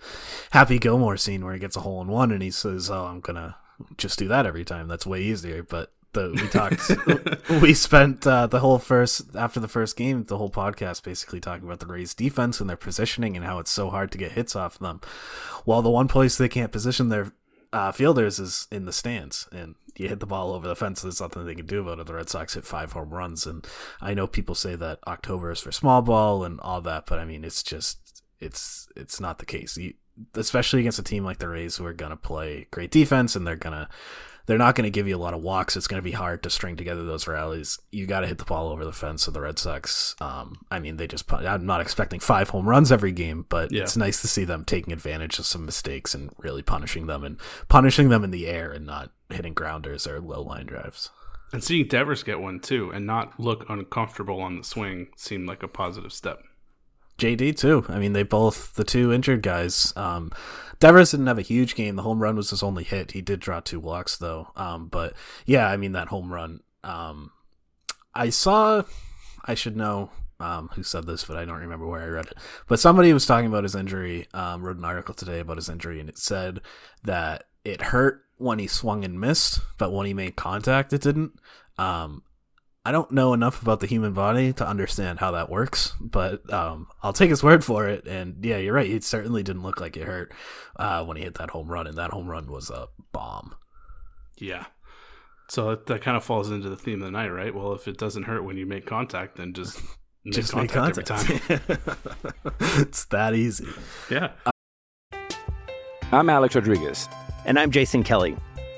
Happy 0.51 0.77
Gilmore 0.77 1.17
scene 1.17 1.43
where 1.43 1.53
he 1.53 1.59
gets 1.59 1.75
a 1.75 1.81
hole 1.81 2.01
in 2.01 2.07
one 2.07 2.31
and 2.31 2.43
he 2.43 2.51
says, 2.51 2.89
"Oh, 2.89 3.05
I'm 3.05 3.21
gonna 3.21 3.55
just 3.97 4.19
do 4.19 4.27
that 4.27 4.45
every 4.45 4.63
time." 4.63 4.87
That's 4.87 5.05
way 5.05 5.21
easier. 5.21 5.63
But 5.63 5.91
the 6.13 6.31
we 6.31 6.47
talked, 6.47 7.61
we 7.61 7.73
spent 7.73 8.25
uh, 8.27 8.47
the 8.47 8.59
whole 8.59 8.77
first 8.77 9.35
after 9.35 9.59
the 9.59 9.67
first 9.67 9.97
game, 9.97 10.23
the 10.23 10.37
whole 10.37 10.51
podcast 10.51 11.03
basically 11.03 11.39
talking 11.39 11.65
about 11.65 11.79
the 11.79 11.87
Rays 11.87 12.13
defense 12.13 12.59
and 12.59 12.69
their 12.69 12.77
positioning 12.77 13.35
and 13.35 13.45
how 13.45 13.59
it's 13.59 13.71
so 13.71 13.89
hard 13.89 14.11
to 14.11 14.17
get 14.17 14.33
hits 14.33 14.55
off 14.55 14.77
them. 14.79 15.01
While 15.65 15.81
the 15.81 15.89
one 15.89 16.07
place 16.07 16.37
they 16.37 16.49
can't 16.49 16.71
position 16.71 17.09
their 17.09 17.31
uh, 17.73 17.91
fielders 17.91 18.39
is 18.39 18.67
in 18.71 18.85
the 18.85 18.93
stands, 18.93 19.47
and 19.51 19.75
you 19.97 20.07
hit 20.09 20.19
the 20.19 20.25
ball 20.25 20.53
over 20.53 20.67
the 20.67 20.75
fence. 20.75 21.01
There's 21.01 21.21
nothing 21.21 21.45
they 21.45 21.55
can 21.55 21.65
do 21.65 21.81
about 21.81 21.99
it. 21.99 22.07
The 22.07 22.13
Red 22.13 22.29
Sox 22.29 22.53
hit 22.53 22.65
five 22.65 22.91
home 22.91 23.09
runs, 23.09 23.45
and 23.45 23.65
I 24.01 24.13
know 24.13 24.27
people 24.27 24.55
say 24.55 24.75
that 24.75 24.99
October 25.07 25.51
is 25.51 25.61
for 25.61 25.71
small 25.71 26.01
ball 26.01 26.43
and 26.43 26.59
all 26.59 26.81
that, 26.81 27.05
but 27.07 27.19
I 27.19 27.25
mean, 27.25 27.43
it's 27.43 27.63
just 27.63 28.23
it's 28.39 28.87
it's 28.95 29.19
not 29.19 29.39
the 29.39 29.45
case. 29.45 29.77
You, 29.77 29.93
especially 30.33 30.81
against 30.81 30.99
a 30.99 31.03
team 31.03 31.23
like 31.23 31.39
the 31.39 31.49
Rays, 31.49 31.77
who 31.77 31.85
are 31.85 31.93
gonna 31.93 32.17
play 32.17 32.67
great 32.71 32.91
defense 32.91 33.35
and 33.35 33.45
they're 33.45 33.55
gonna 33.55 33.89
they're 34.45 34.57
not 34.57 34.75
going 34.75 34.85
to 34.85 34.91
give 34.91 35.07
you 35.07 35.15
a 35.15 35.17
lot 35.17 35.33
of 35.33 35.41
walks. 35.41 35.75
It's 35.75 35.87
going 35.87 36.01
to 36.01 36.03
be 36.03 36.11
hard 36.11 36.43
to 36.43 36.49
string 36.49 36.75
together 36.75 37.03
those 37.03 37.27
rallies. 37.27 37.79
You 37.91 38.05
got 38.05 38.21
to 38.21 38.27
hit 38.27 38.37
the 38.37 38.45
ball 38.45 38.69
over 38.69 38.85
the 38.85 38.93
fence. 38.93 39.23
So 39.23 39.31
the 39.31 39.41
Red 39.41 39.57
Sox, 39.57 40.15
um, 40.21 40.65
I 40.69 40.79
mean, 40.79 40.97
they 40.97 41.07
just. 41.07 41.31
I'm 41.31 41.65
not 41.65 41.81
expecting 41.81 42.19
five 42.19 42.49
home 42.49 42.67
runs 42.67 42.91
every 42.91 43.11
game, 43.11 43.45
but 43.49 43.71
yeah. 43.71 43.83
it's 43.83 43.97
nice 43.97 44.21
to 44.21 44.27
see 44.27 44.45
them 44.45 44.63
taking 44.63 44.93
advantage 44.93 45.39
of 45.39 45.45
some 45.45 45.65
mistakes 45.65 46.13
and 46.13 46.31
really 46.37 46.61
punishing 46.61 47.07
them 47.07 47.23
and 47.23 47.39
punishing 47.69 48.09
them 48.09 48.23
in 48.23 48.31
the 48.31 48.47
air 48.47 48.71
and 48.71 48.85
not 48.85 49.11
hitting 49.29 49.53
grounders 49.53 50.05
or 50.05 50.19
low 50.19 50.41
line 50.41 50.65
drives. 50.65 51.09
And 51.51 51.63
seeing 51.63 51.87
Devers 51.87 52.23
get 52.23 52.39
one 52.39 52.59
too 52.59 52.91
and 52.91 53.05
not 53.05 53.39
look 53.39 53.69
uncomfortable 53.69 54.41
on 54.41 54.57
the 54.57 54.63
swing 54.63 55.07
seemed 55.15 55.47
like 55.47 55.63
a 55.63 55.67
positive 55.67 56.11
step. 56.11 56.43
JD 57.17 57.57
too. 57.57 57.85
I 57.87 57.99
mean, 57.99 58.13
they 58.13 58.23
both 58.23 58.73
the 58.73 58.83
two 58.83 59.13
injured 59.13 59.41
guys. 59.41 59.93
Um, 59.95 60.31
Devers 60.79 61.11
didn't 61.11 61.27
have 61.27 61.37
a 61.37 61.43
huge 61.43 61.75
game. 61.75 61.95
The 61.95 62.01
home 62.01 62.21
run 62.21 62.35
was 62.35 62.49
his 62.49 62.63
only 62.63 62.83
hit. 62.83 63.11
He 63.11 63.21
did 63.21 63.39
draw 63.39 63.59
two 63.59 63.79
walks 63.79 64.17
though. 64.17 64.51
Um, 64.55 64.87
but 64.87 65.13
yeah, 65.45 65.67
I 65.67 65.77
mean 65.77 65.93
that 65.93 66.09
home 66.09 66.31
run. 66.31 66.61
Um, 66.83 67.31
I 68.13 68.29
saw. 68.29 68.83
I 69.45 69.53
should 69.53 69.77
know 69.77 70.09
um, 70.39 70.69
who 70.73 70.83
said 70.83 71.05
this, 71.05 71.23
but 71.23 71.37
I 71.37 71.45
don't 71.45 71.59
remember 71.59 71.87
where 71.87 72.01
I 72.01 72.07
read 72.07 72.27
it. 72.27 72.37
But 72.67 72.79
somebody 72.79 73.13
was 73.13 73.25
talking 73.25 73.47
about 73.47 73.63
his 73.63 73.75
injury. 73.75 74.27
Um, 74.33 74.63
wrote 74.63 74.77
an 74.77 74.85
article 74.85 75.15
today 75.15 75.39
about 75.39 75.57
his 75.57 75.69
injury, 75.69 75.99
and 75.99 76.09
it 76.09 76.17
said 76.17 76.61
that 77.03 77.45
it 77.63 77.81
hurt 77.81 78.23
when 78.37 78.59
he 78.59 78.67
swung 78.67 79.05
and 79.05 79.19
missed, 79.19 79.61
but 79.77 79.93
when 79.93 80.05
he 80.05 80.13
made 80.13 80.35
contact, 80.35 80.91
it 80.91 81.01
didn't. 81.01 81.39
Um, 81.77 82.23
I 82.87 82.91
don't 82.91 83.11
know 83.11 83.33
enough 83.33 83.63
about 83.63 83.79
the 83.79 83.87
human 83.87 84.13
body 84.13 84.53
to 84.53 84.67
understand 84.67 85.19
how 85.19 85.31
that 85.31 85.49
works, 85.49 85.95
but 85.99 86.51
um, 86.53 86.87
I'll 87.01 87.13
take 87.13 87.31
his 87.31 87.43
word 87.43 87.65
for 87.65 87.87
it. 87.87 88.05
And 88.05 88.45
yeah, 88.45 88.57
you're 88.57 88.75
right. 88.75 88.89
It 88.89 89.03
certainly 89.03 89.41
didn't 89.41 89.63
look 89.63 89.81
like 89.81 89.97
it 89.97 90.03
hurt 90.03 90.31
uh, 90.75 91.03
when 91.03 91.17
he 91.17 91.23
hit 91.23 91.33
that 91.35 91.49
home 91.49 91.67
run, 91.67 91.87
and 91.87 91.97
that 91.97 92.11
home 92.11 92.27
run 92.27 92.49
was 92.49 92.69
a 92.69 92.87
bomb. 93.11 93.55
Yeah. 94.37 94.65
So 95.49 95.71
that, 95.71 95.87
that 95.87 96.01
kind 96.03 96.15
of 96.15 96.23
falls 96.23 96.51
into 96.51 96.69
the 96.69 96.77
theme 96.77 97.01
of 97.01 97.07
the 97.07 97.11
night, 97.11 97.29
right? 97.29 97.53
Well, 97.53 97.73
if 97.73 97.87
it 97.87 97.97
doesn't 97.97 98.23
hurt 98.23 98.43
when 98.43 98.57
you 98.57 98.67
make 98.67 98.85
contact, 98.85 99.37
then 99.37 99.53
just 99.53 99.81
make 100.23 100.35
just 100.35 100.51
contact, 100.51 100.97
make 100.97 101.05
contact 101.07 101.51
every 101.51 101.75
time. 101.77 102.53
it's 102.81 103.05
that 103.05 103.33
easy. 103.33 103.67
Yeah. 104.11 104.31
I'm 106.11 106.29
Alex 106.29 106.53
Rodriguez. 106.53 107.09
And 107.45 107.57
I'm 107.57 107.71
Jason 107.71 108.03
Kelly. 108.03 108.37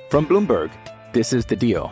From 0.09 0.25
Bloomberg, 0.25 0.71
this 1.11 1.33
is 1.33 1.45
The 1.45 1.57
Deal. 1.57 1.91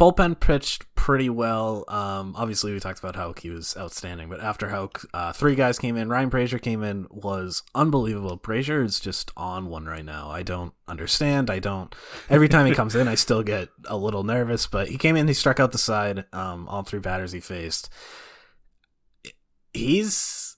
bullpen 0.00 0.40
pitched 0.40 0.92
pretty 0.94 1.28
well. 1.28 1.84
Um, 1.86 2.34
obviously, 2.34 2.72
we 2.72 2.80
talked 2.80 2.98
about 2.98 3.16
Houck; 3.16 3.40
he 3.40 3.50
was 3.50 3.76
outstanding. 3.76 4.30
But 4.30 4.40
after 4.40 4.70
Houck, 4.70 5.04
uh, 5.12 5.32
three 5.32 5.54
guys 5.54 5.78
came 5.78 5.96
in. 5.98 6.08
Ryan 6.08 6.30
Brasier 6.30 6.60
came 6.60 6.82
in, 6.82 7.06
was 7.10 7.62
unbelievable. 7.74 8.38
Brasier 8.38 8.82
is 8.82 8.98
just 8.98 9.30
on 9.36 9.66
one 9.66 9.84
right 9.84 10.04
now. 10.04 10.30
I 10.30 10.42
don't 10.42 10.72
understand. 10.88 11.50
I 11.50 11.58
don't. 11.58 11.94
Every 12.30 12.48
time 12.48 12.64
he 12.64 12.72
comes 12.72 12.96
in, 12.96 13.08
I 13.08 13.14
still 13.14 13.42
get 13.42 13.68
a 13.86 13.96
little 13.96 14.24
nervous. 14.24 14.66
But 14.66 14.88
he 14.88 14.96
came 14.96 15.16
in, 15.16 15.28
he 15.28 15.34
struck 15.34 15.60
out 15.60 15.72
the 15.72 15.78
side. 15.78 16.24
Um, 16.32 16.66
all 16.68 16.82
three 16.82 17.00
batters 17.00 17.32
he 17.32 17.40
faced. 17.40 17.90
He's, 19.74 20.56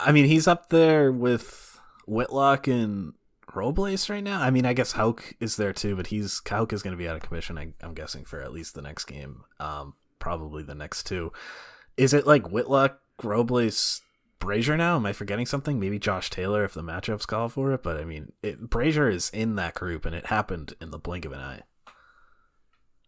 I 0.00 0.10
mean, 0.10 0.26
he's 0.26 0.48
up 0.48 0.70
there 0.70 1.12
with 1.12 1.80
Whitlock 2.06 2.66
and 2.66 3.14
Robles 3.54 4.08
right 4.08 4.22
now? 4.22 4.40
I 4.40 4.50
mean, 4.50 4.66
I 4.66 4.72
guess 4.72 4.92
Houck 4.92 5.34
is 5.40 5.56
there 5.56 5.72
too, 5.72 5.96
but 5.96 6.08
he's 6.08 6.40
Houck 6.48 6.72
is 6.72 6.82
going 6.82 6.92
to 6.92 6.98
be 6.98 7.08
out 7.08 7.16
of 7.16 7.22
commission. 7.22 7.58
I, 7.58 7.72
am 7.82 7.94
guessing 7.94 8.24
for 8.24 8.40
at 8.40 8.52
least 8.52 8.74
the 8.74 8.82
next 8.82 9.04
game, 9.04 9.44
um, 9.60 9.94
probably 10.18 10.62
the 10.62 10.74
next 10.74 11.04
two. 11.04 11.32
Is 11.96 12.14
it 12.14 12.26
like 12.26 12.50
Whitlock, 12.50 12.98
Robles, 13.22 14.00
Brasier 14.40 14.76
now? 14.76 14.96
Am 14.96 15.06
I 15.06 15.12
forgetting 15.12 15.46
something? 15.46 15.78
Maybe 15.78 15.98
Josh 15.98 16.30
Taylor 16.30 16.64
if 16.64 16.74
the 16.74 16.82
matchups 16.82 17.26
call 17.26 17.48
for 17.48 17.72
it. 17.72 17.82
But 17.82 17.98
I 17.98 18.04
mean, 18.04 18.32
it, 18.42 18.70
Brasier 18.70 19.12
is 19.12 19.30
in 19.30 19.56
that 19.56 19.74
group, 19.74 20.04
and 20.04 20.14
it 20.14 20.26
happened 20.26 20.74
in 20.80 20.90
the 20.90 20.98
blink 20.98 21.24
of 21.24 21.32
an 21.32 21.40
eye. 21.40 21.62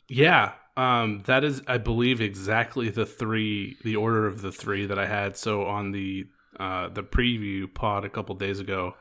Yeah, 0.08 0.52
um, 0.76 1.22
that 1.26 1.44
is, 1.44 1.62
I 1.66 1.78
believe, 1.78 2.20
exactly 2.20 2.90
the 2.90 3.06
three, 3.06 3.76
the 3.84 3.96
order 3.96 4.26
of 4.26 4.42
the 4.42 4.52
three 4.52 4.86
that 4.86 4.98
I 4.98 5.06
had. 5.06 5.36
So 5.36 5.64
on 5.64 5.92
the 5.92 6.26
uh, 6.58 6.88
the 6.88 7.02
preview 7.02 7.72
pod 7.72 8.04
a 8.04 8.08
couple 8.08 8.34
days 8.34 8.60
ago, 8.60 8.94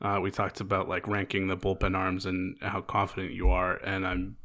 Uh, 0.00 0.20
we 0.22 0.30
talked 0.30 0.60
about 0.60 0.88
like 0.88 1.08
ranking 1.08 1.48
the 1.48 1.56
bullpen 1.56 1.96
arms 1.96 2.26
and 2.26 2.56
how 2.60 2.80
confident 2.80 3.32
you 3.32 3.50
are, 3.50 3.76
and 3.76 4.06
I'm 4.06 4.36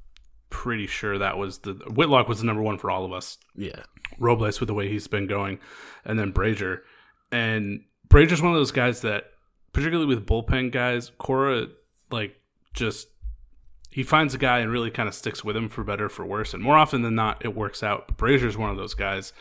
pretty 0.50 0.88
sure 0.88 1.18
that 1.18 1.38
was 1.38 1.60
the 1.60 1.74
Whitlock 1.74 2.28
was 2.28 2.40
the 2.40 2.46
number 2.46 2.62
one 2.62 2.78
for 2.78 2.90
all 2.90 3.06
of 3.06 3.14
us. 3.14 3.38
Yeah, 3.56 3.84
Robles 4.18 4.60
with 4.60 4.68
the 4.68 4.74
way 4.74 4.90
he's 4.90 5.08
been 5.08 5.28
going, 5.28 5.60
and 6.06 6.18
then 6.18 6.34
Brasier, 6.34 6.80
and 7.32 7.84
Brasier's 8.08 8.42
one 8.42 8.52
of 8.52 8.58
those 8.58 8.72
guys 8.72 9.02
that, 9.02 9.26
particularly 9.74 10.08
with 10.08 10.26
bullpen 10.26 10.72
guys, 10.72 11.12
Cora 11.20 11.68
like 12.10 12.36
just 12.74 13.10
he 13.92 14.02
finds 14.02 14.34
a 14.34 14.40
guy 14.40 14.58
and 14.58 14.72
really 14.72 14.90
kind 14.90 15.08
of 15.08 15.14
sticks 15.14 15.44
with 15.44 15.56
him 15.56 15.70
for 15.70 15.84
better 15.84 16.10
for 16.10 16.26
worse, 16.26 16.56
and 16.56 16.64
more 16.64 16.78
often 16.78 17.04
than 17.04 17.14
not, 17.14 17.46
it 17.46 17.56
works 17.56 17.84
out. 17.84 18.08
But 18.08 18.18
Brasier's 18.18 18.58
one 18.58 18.72
of 18.72 18.78
those 18.78 18.96
guys. 18.96 19.34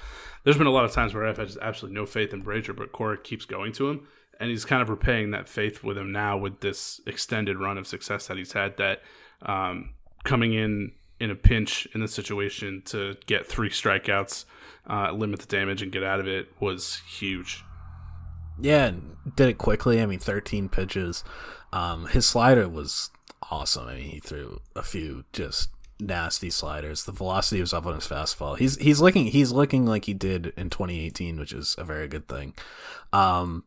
There's 0.45 0.59
been 0.59 0.67
a 0.67 0.73
lot 0.73 0.85
of 0.85 0.93
times 0.93 1.15
where 1.15 1.27
I've 1.27 1.39
had 1.39 1.47
just 1.47 1.59
absolutely 1.63 1.99
no 1.99 2.05
faith 2.05 2.35
in 2.35 2.43
Brasier, 2.43 2.77
but 2.77 2.93
Cora 2.93 3.17
keeps 3.17 3.47
going 3.47 3.73
to 3.75 3.89
him 3.89 4.07
and 4.41 4.51
he's 4.51 4.65
kind 4.65 4.83
of 4.83 4.89
repaying 4.89 5.31
that 5.31 5.49
faith 5.49 5.85
with 5.85 5.97
him 5.97 6.13
now 6.13 6.37
with 6.37 6.61
this 6.61 7.01
extended 7.07 7.59
run 7.59 7.79
of 7.79 7.87
success 7.87 8.27
that 8.27 8.37
he's 8.37 8.53
had. 8.53 8.77
That 8.77 9.03
um, 9.43 9.91
coming 10.25 10.53
in 10.55 10.93
in 11.21 11.31
a 11.31 11.35
pinch 11.35 11.87
in 11.95 12.01
the 12.01 12.09
situation 12.09 12.83
to 12.87 13.17
get 13.27 13.47
three 13.47 13.71
strikeouts, 13.71 14.45
uh, 14.91 15.13
limit 15.13 15.41
the 15.41 15.47
damage, 15.47 15.83
and 15.83 15.93
get 15.93 16.03
out 16.03 16.21
of 16.21 16.27
it 16.27 16.49
was 16.61 17.01
huge. 17.09 17.65
Yeah, 18.61 18.93
did 19.37 19.49
it 19.49 19.59
quickly. 19.59 20.01
I 20.01 20.07
mean, 20.07 20.19
13 20.19 20.69
pitches. 20.69 21.25
Um, 21.73 22.07
his 22.07 22.27
slider 22.27 22.69
was 22.69 23.11
awesome. 23.51 23.89
I 23.89 23.95
mean, 23.95 24.11
he 24.11 24.21
threw 24.21 24.61
a 24.75 24.83
few 24.83 25.25
just 25.33 25.71
nasty 26.01 26.51
sliders. 26.51 27.05
The 27.05 27.13
velocity 27.13 27.61
was 27.61 27.73
up 27.73 27.87
on 27.87 27.95
his 27.95 28.07
fastball. 28.07 28.59
He's 28.59 28.77
he's 28.77 29.01
looking 29.01 29.27
he's 29.27 29.53
looking 29.53 29.87
like 29.87 30.05
he 30.05 30.15
did 30.15 30.53
in 30.57 30.71
2018, 30.71 31.39
which 31.39 31.53
is 31.53 31.75
a 31.79 31.85
very 31.85 32.09
good 32.09 32.29
thing. 32.29 32.55
Um, 33.13 33.65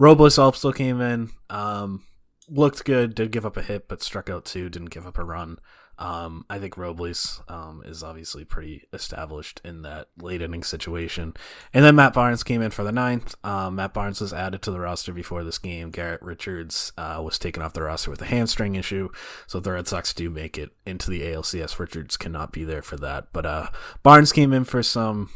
Robles 0.00 0.38
also 0.38 0.72
came 0.72 0.98
in, 1.02 1.28
um, 1.50 2.02
looked 2.48 2.86
good, 2.86 3.14
did 3.14 3.30
give 3.30 3.44
up 3.44 3.58
a 3.58 3.62
hit, 3.62 3.86
but 3.86 4.02
struck 4.02 4.30
out 4.30 4.46
two, 4.46 4.70
didn't 4.70 4.88
give 4.88 5.06
up 5.06 5.18
a 5.18 5.22
run. 5.22 5.58
Um, 5.98 6.46
I 6.48 6.58
think 6.58 6.78
Robles 6.78 7.42
um, 7.48 7.82
is 7.84 8.02
obviously 8.02 8.46
pretty 8.46 8.84
established 8.94 9.60
in 9.62 9.82
that 9.82 10.08
late 10.16 10.40
inning 10.40 10.62
situation. 10.62 11.34
And 11.74 11.84
then 11.84 11.96
Matt 11.96 12.14
Barnes 12.14 12.42
came 12.42 12.62
in 12.62 12.70
for 12.70 12.82
the 12.82 12.90
ninth. 12.90 13.34
Um, 13.44 13.76
Matt 13.76 13.92
Barnes 13.92 14.22
was 14.22 14.32
added 14.32 14.62
to 14.62 14.70
the 14.70 14.80
roster 14.80 15.12
before 15.12 15.44
this 15.44 15.58
game. 15.58 15.90
Garrett 15.90 16.22
Richards 16.22 16.94
uh, 16.96 17.20
was 17.22 17.38
taken 17.38 17.62
off 17.62 17.74
the 17.74 17.82
roster 17.82 18.10
with 18.10 18.22
a 18.22 18.26
hamstring 18.26 18.76
issue. 18.76 19.10
So 19.46 19.60
the 19.60 19.72
Red 19.72 19.86
Sox 19.86 20.14
do 20.14 20.30
make 20.30 20.56
it 20.56 20.70
into 20.86 21.10
the 21.10 21.20
ALCS. 21.20 21.78
Richards 21.78 22.16
cannot 22.16 22.52
be 22.52 22.64
there 22.64 22.80
for 22.80 22.96
that. 22.96 23.26
But 23.34 23.44
uh, 23.44 23.68
Barnes 24.02 24.32
came 24.32 24.54
in 24.54 24.64
for 24.64 24.82
some, 24.82 25.28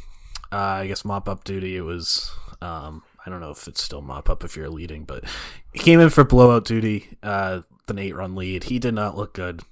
uh, 0.50 0.56
I 0.56 0.86
guess, 0.86 1.04
mop 1.04 1.28
up 1.28 1.44
duty. 1.44 1.76
It 1.76 1.82
was. 1.82 2.32
Um, 2.62 3.02
I 3.26 3.30
don't 3.30 3.40
know 3.40 3.50
if 3.50 3.66
it's 3.68 3.82
still 3.82 4.02
mop 4.02 4.28
up 4.28 4.44
if 4.44 4.56
you're 4.56 4.68
leading, 4.70 5.04
but 5.04 5.24
he 5.72 5.78
came 5.78 6.00
in 6.00 6.10
for 6.10 6.24
blowout 6.24 6.64
duty, 6.64 7.16
uh, 7.22 7.60
an 7.88 7.98
eight 7.98 8.14
run 8.14 8.34
lead. 8.34 8.64
He 8.64 8.78
did 8.78 8.94
not 8.94 9.16
look 9.16 9.34
good. 9.34 9.62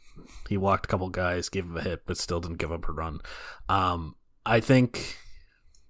He 0.48 0.56
walked 0.56 0.86
a 0.86 0.88
couple 0.88 1.08
guys, 1.10 1.48
gave 1.48 1.64
him 1.64 1.76
a 1.76 1.82
hit, 1.82 2.02
but 2.06 2.16
still 2.18 2.40
didn't 2.40 2.58
give 2.58 2.72
up 2.72 2.88
a 2.88 2.92
run. 2.92 3.20
Um, 3.68 4.16
I 4.44 4.60
think, 4.60 5.16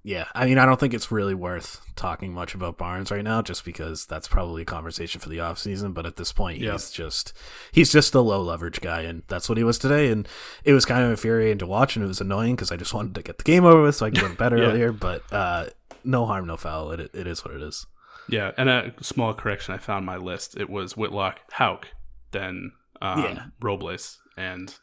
yeah, 0.05 0.27
I 0.35 0.47
mean, 0.47 0.59
I 0.59 0.67
don't 0.67 0.79
think 0.79 0.95
it's 0.95 1.11
really 1.13 1.35
worth 1.35 1.81
talking 1.97 2.33
much 2.35 2.55
about 2.55 2.77
Barnes 2.79 3.11
right 3.11 3.25
now, 3.25 3.43
just 3.43 3.65
because 3.65 4.05
that's 4.07 4.29
probably 4.29 4.63
a 4.63 4.67
conversation 4.67 5.21
for 5.21 5.29
the 5.29 5.39
offseason. 5.39 5.95
But 5.95 6.07
at 6.07 6.17
this 6.17 6.33
point, 6.33 6.59
Yeah. 6.59 6.73
he's 6.73 6.91
just 6.91 7.33
he's 7.73 7.93
just 7.93 8.15
a 8.15 8.21
low 8.21 8.43
leverage 8.43 8.81
guy, 8.81 9.03
and 9.03 9.23
that's 9.29 9.49
what 9.49 9.59
he 9.59 9.65
was 9.65 9.79
today. 9.79 10.11
And 10.11 10.29
it 10.65 10.73
was 10.73 10.85
kind 10.85 11.03
of 11.05 11.11
infuriating 11.11 11.59
to 11.59 11.67
watch, 11.67 11.97
and 11.97 12.05
it 12.05 12.09
was 12.09 12.21
annoying 12.21 12.55
because 12.57 12.71
I 12.73 12.77
just 12.77 12.95
wanted 12.95 13.15
to 13.17 13.23
get 13.23 13.39
the 13.39 13.45
game 13.45 13.65
over 13.65 13.83
with 13.83 13.97
so 13.97 14.07
I 14.07 14.11
could 14.11 14.21
go 14.21 14.29
to 14.29 14.35
bed 14.35 14.53
Yeah. 14.53 14.59
earlier. 14.65 14.93
But 14.93 15.23
uh, 15.33 15.67
no 16.05 16.27
harm, 16.27 16.47
no 16.47 16.57
foul. 16.57 16.91
It 16.93 17.11
it 17.15 17.27
is 17.27 17.45
what 17.45 17.55
it 17.55 17.63
is. 17.63 17.87
Yeah, 18.29 18.53
and 18.57 18.69
a 18.69 18.93
small 19.01 19.35
correction. 19.35 19.75
I 19.75 19.79
found 19.79 20.07
my 20.07 20.17
list. 20.17 20.57
It 20.57 20.71
was 20.71 20.97
Whitlock, 20.97 21.41
Houck, 21.53 21.89
then 22.31 22.73
um, 23.01 23.23
Yeah. 23.23 23.45
Robles, 23.61 24.21
and 24.37 24.75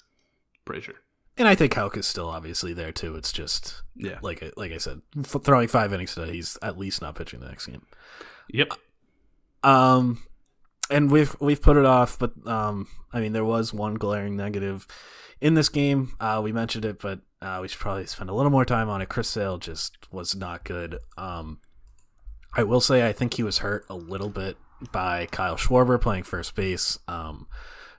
Brasier. 0.65 0.95
And 1.37 1.47
I 1.47 1.55
think 1.55 1.73
Houck 1.73 1.95
is 1.95 2.05
still 2.05 2.27
obviously 2.29 2.73
there 2.73 2.91
too. 2.91 3.15
It's 3.15 3.31
just 3.31 3.81
Yeah. 3.95 4.19
like 4.21 4.43
I, 4.43 4.51
like 4.57 4.73
I 4.73 4.77
said, 4.77 5.01
f- 5.17 5.41
throwing 5.41 5.69
five 5.69 5.93
innings 5.93 6.13
today, 6.15 6.33
he's 6.33 6.57
at 6.61 6.77
least 6.77 7.01
not 7.01 7.15
pitching 7.15 7.39
the 7.39 7.47
next 7.47 7.65
game. 7.67 7.85
Yep. 8.49 8.73
Um, 9.63 10.21
and 10.89 11.11
we've 11.11 11.35
we've 11.39 11.61
put 11.61 11.77
it 11.77 11.85
off, 11.85 12.17
but 12.17 12.31
um, 12.47 12.87
I 13.13 13.19
mean 13.21 13.33
there 13.33 13.45
was 13.45 13.73
one 13.73 13.95
glaring 13.95 14.35
negative 14.35 14.87
in 15.41 15.53
this 15.53 15.69
game. 15.69 16.13
Uh, 16.19 16.41
we 16.43 16.51
mentioned 16.51 16.85
it, 16.85 16.99
but 16.99 17.21
uh, 17.41 17.59
we 17.61 17.67
should 17.67 17.79
probably 17.79 18.05
spend 18.05 18.29
a 18.29 18.33
little 18.33 18.51
more 18.51 18.65
time 18.65 18.89
on 18.89 19.01
it. 19.01 19.09
Chris 19.09 19.29
Sale 19.29 19.57
just 19.59 20.11
was 20.11 20.35
not 20.35 20.63
good. 20.63 20.99
Um, 21.17 21.59
I 22.55 22.63
will 22.63 22.81
say 22.81 23.07
I 23.07 23.13
think 23.13 23.35
he 23.35 23.43
was 23.43 23.59
hurt 23.59 23.85
a 23.89 23.95
little 23.95 24.29
bit 24.29 24.57
by 24.91 25.27
Kyle 25.27 25.55
Schwarber 25.55 25.99
playing 26.01 26.23
first 26.23 26.55
base. 26.55 26.99
Um, 27.07 27.47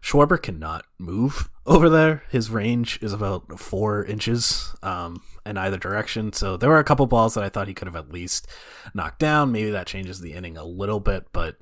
Schwarber 0.03 0.41
cannot 0.41 0.85
move 0.99 1.51
over 1.67 1.89
there. 1.89 2.25
His 2.31 2.51
range 2.51 2.99
is 3.03 3.13
about 3.13 3.59
four 3.59 4.05
inches 4.05 4.75
um, 4.83 5.23
in 5.45 5.59
either 5.59 5.77
direction. 5.77 6.33
So 6.33 6.57
there 6.57 6.71
were 6.71 6.79
a 6.79 6.85
couple 6.85 7.07
balls 7.07 7.35
that 7.35 7.45
I 7.45 7.49
thought 7.49 7.69
he 7.69 7.75
could 7.75 7.87
have 7.87 7.97
at 7.97 8.11
least 8.11 8.47
knocked 8.95 9.19
down. 9.19 9.53
Maybe 9.53 9.71
that 9.71 9.87
changes 9.87 10.21
the 10.21 10.33
inning 10.33 10.57
a 10.57 10.65
little 10.65 11.01
bit, 11.01 11.27
but 11.33 11.57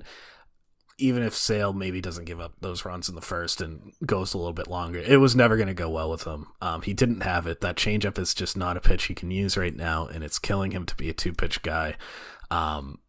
even 0.99 1.23
if 1.23 1.35
Sale 1.35 1.73
maybe 1.73 2.01
doesn't 2.01 2.25
give 2.25 2.39
up 2.39 2.53
those 2.61 2.85
runs 2.85 3.09
in 3.09 3.15
the 3.15 3.21
first 3.21 3.61
and 3.61 3.93
goes 4.05 4.33
a 4.33 4.37
little 4.37 4.53
bit 4.53 4.67
longer, 4.67 4.99
it 4.99 5.17
was 5.17 5.35
never 5.35 5.55
going 5.55 5.67
to 5.67 5.73
go 5.73 5.89
well 5.89 6.09
with 6.09 6.23
him. 6.23 6.47
Um, 6.61 6.81
he 6.81 6.93
didn't 6.93 7.21
have 7.21 7.47
it. 7.47 7.61
That 7.61 7.77
changeup 7.77 8.19
is 8.19 8.33
just 8.33 8.57
not 8.57 8.77
a 8.77 8.81
pitch 8.81 9.05
he 9.05 9.15
can 9.15 9.31
use 9.31 9.57
right 9.57 9.75
now, 9.75 10.07
and 10.07 10.23
it's 10.23 10.39
killing 10.39 10.71
him 10.71 10.85
to 10.85 10.95
be 10.95 11.09
a 11.09 11.13
two 11.13 11.33
pitch 11.33 11.61
guy. 11.61 11.95
Um, 12.51 12.99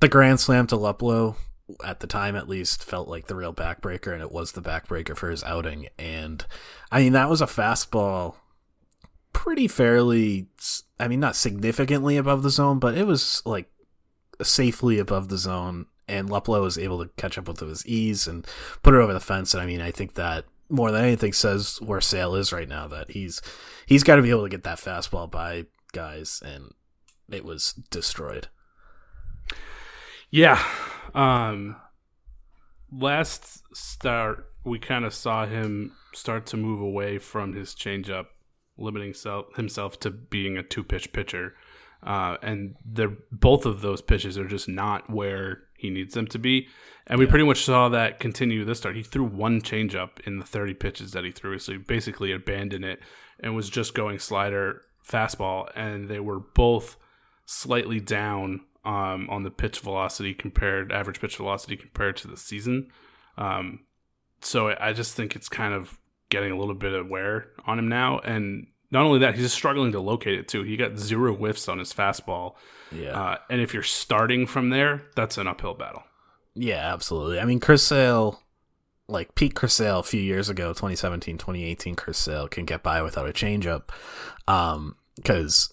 the 0.00 0.08
grand 0.08 0.40
slam 0.40 0.66
to 0.68 0.76
Luplow 0.76 1.36
at 1.84 2.00
the 2.00 2.06
time 2.06 2.36
at 2.36 2.48
least 2.48 2.84
felt 2.84 3.08
like 3.08 3.26
the 3.26 3.34
real 3.34 3.52
backbreaker 3.52 4.12
and 4.12 4.22
it 4.22 4.30
was 4.30 4.52
the 4.52 4.62
backbreaker 4.62 5.16
for 5.16 5.30
his 5.30 5.42
outing 5.42 5.88
and 5.98 6.46
i 6.92 7.00
mean 7.00 7.12
that 7.12 7.28
was 7.28 7.40
a 7.40 7.46
fastball 7.46 8.36
pretty 9.32 9.66
fairly 9.66 10.46
i 11.00 11.08
mean 11.08 11.18
not 11.18 11.34
significantly 11.34 12.16
above 12.16 12.44
the 12.44 12.50
zone 12.50 12.78
but 12.78 12.96
it 12.96 13.04
was 13.04 13.42
like 13.44 13.68
safely 14.42 14.98
above 14.98 15.28
the 15.28 15.38
zone 15.38 15.86
and 16.08 16.28
Luplow 16.28 16.62
was 16.62 16.78
able 16.78 17.02
to 17.02 17.10
catch 17.16 17.36
up 17.38 17.48
with 17.48 17.60
it 17.62 17.66
with 17.66 17.86
ease 17.86 18.26
and 18.26 18.46
put 18.82 18.94
it 18.94 19.00
over 19.00 19.12
the 19.12 19.20
fence 19.20 19.54
and 19.54 19.62
i 19.62 19.66
mean 19.66 19.80
i 19.80 19.90
think 19.90 20.14
that 20.14 20.44
more 20.68 20.90
than 20.90 21.04
anything 21.04 21.32
says 21.32 21.78
where 21.80 22.00
Sale 22.00 22.34
is 22.34 22.52
right 22.52 22.68
now 22.68 22.88
that 22.88 23.12
he's 23.12 23.40
he's 23.86 24.02
got 24.02 24.16
to 24.16 24.22
be 24.22 24.30
able 24.30 24.42
to 24.42 24.48
get 24.48 24.64
that 24.64 24.78
fastball 24.78 25.30
by 25.30 25.66
guys 25.92 26.42
and 26.44 26.72
it 27.30 27.44
was 27.44 27.72
destroyed 27.90 28.48
Yeah. 30.30 30.62
Um 31.14 31.76
last 32.92 33.62
start 33.76 34.50
we 34.64 34.78
kind 34.78 35.04
of 35.04 35.14
saw 35.14 35.46
him 35.46 35.92
start 36.12 36.46
to 36.46 36.56
move 36.56 36.80
away 36.80 37.18
from 37.18 37.52
his 37.52 37.74
changeup, 37.74 38.26
limiting 38.76 39.14
self, 39.14 39.54
himself 39.54 40.00
to 40.00 40.10
being 40.10 40.56
a 40.56 40.62
two 40.62 40.82
pitch 40.82 41.12
pitcher. 41.12 41.54
Uh, 42.02 42.36
and 42.42 42.74
they're 42.84 43.16
both 43.30 43.64
of 43.64 43.80
those 43.80 44.02
pitches 44.02 44.36
are 44.36 44.48
just 44.48 44.68
not 44.68 45.08
where 45.08 45.62
he 45.86 45.90
needs 45.90 46.14
them 46.14 46.26
to 46.28 46.38
be. 46.38 46.68
And 47.06 47.18
we 47.18 47.26
pretty 47.26 47.44
much 47.44 47.64
saw 47.64 47.88
that 47.90 48.18
continue 48.18 48.64
this 48.64 48.78
start. 48.78 48.96
He 48.96 49.02
threw 49.02 49.24
one 49.24 49.62
changeup 49.62 50.20
in 50.26 50.38
the 50.38 50.44
30 50.44 50.74
pitches 50.74 51.12
that 51.12 51.24
he 51.24 51.30
threw, 51.30 51.58
so 51.58 51.72
he 51.72 51.78
basically 51.78 52.32
abandoned 52.32 52.84
it 52.84 53.00
and 53.40 53.54
was 53.54 53.70
just 53.70 53.94
going 53.94 54.18
slider, 54.18 54.82
fastball, 55.06 55.70
and 55.76 56.08
they 56.08 56.20
were 56.20 56.40
both 56.40 56.96
slightly 57.44 58.00
down 58.00 58.62
um, 58.84 59.28
on 59.30 59.44
the 59.44 59.50
pitch 59.50 59.80
velocity 59.80 60.34
compared 60.34 60.92
average 60.92 61.20
pitch 61.20 61.36
velocity 61.36 61.76
compared 61.76 62.16
to 62.16 62.28
the 62.28 62.36
season. 62.36 62.88
Um, 63.38 63.80
so 64.40 64.70
I 64.70 64.88
I 64.88 64.92
just 64.92 65.14
think 65.14 65.36
it's 65.36 65.48
kind 65.48 65.74
of 65.74 65.98
getting 66.28 66.52
a 66.52 66.58
little 66.58 66.74
bit 66.74 66.92
of 66.92 67.08
wear 67.08 67.48
on 67.66 67.78
him 67.78 67.88
now, 67.88 68.18
and 68.20 68.66
not 68.96 69.04
only 69.04 69.18
that, 69.18 69.34
he's 69.34 69.44
just 69.44 69.54
struggling 69.54 69.92
to 69.92 70.00
locate 70.00 70.38
it 70.38 70.48
too. 70.48 70.62
He 70.62 70.76
got 70.78 70.96
zero 70.96 71.34
whiffs 71.34 71.68
on 71.68 71.78
his 71.78 71.92
fastball, 71.92 72.54
yeah 72.90 73.20
uh, 73.20 73.38
and 73.50 73.60
if 73.60 73.74
you're 73.74 73.82
starting 73.82 74.46
from 74.46 74.70
there, 74.70 75.02
that's 75.14 75.36
an 75.36 75.46
uphill 75.46 75.74
battle. 75.74 76.02
Yeah, 76.54 76.92
absolutely. 76.94 77.38
I 77.38 77.44
mean, 77.44 77.60
Chris 77.60 77.82
Sale, 77.82 78.42
like 79.06 79.34
Pete 79.34 79.54
Chris 79.54 79.74
Sale 79.74 79.98
a 79.98 80.02
few 80.02 80.22
years 80.22 80.48
ago, 80.48 80.68
2017, 80.68 81.36
2018, 81.36 81.94
Chris 81.94 82.16
Sale 82.16 82.48
can 82.48 82.64
get 82.64 82.82
by 82.82 83.02
without 83.02 83.28
a 83.28 83.32
changeup. 83.32 83.90
Um, 84.48 84.96
because 85.16 85.70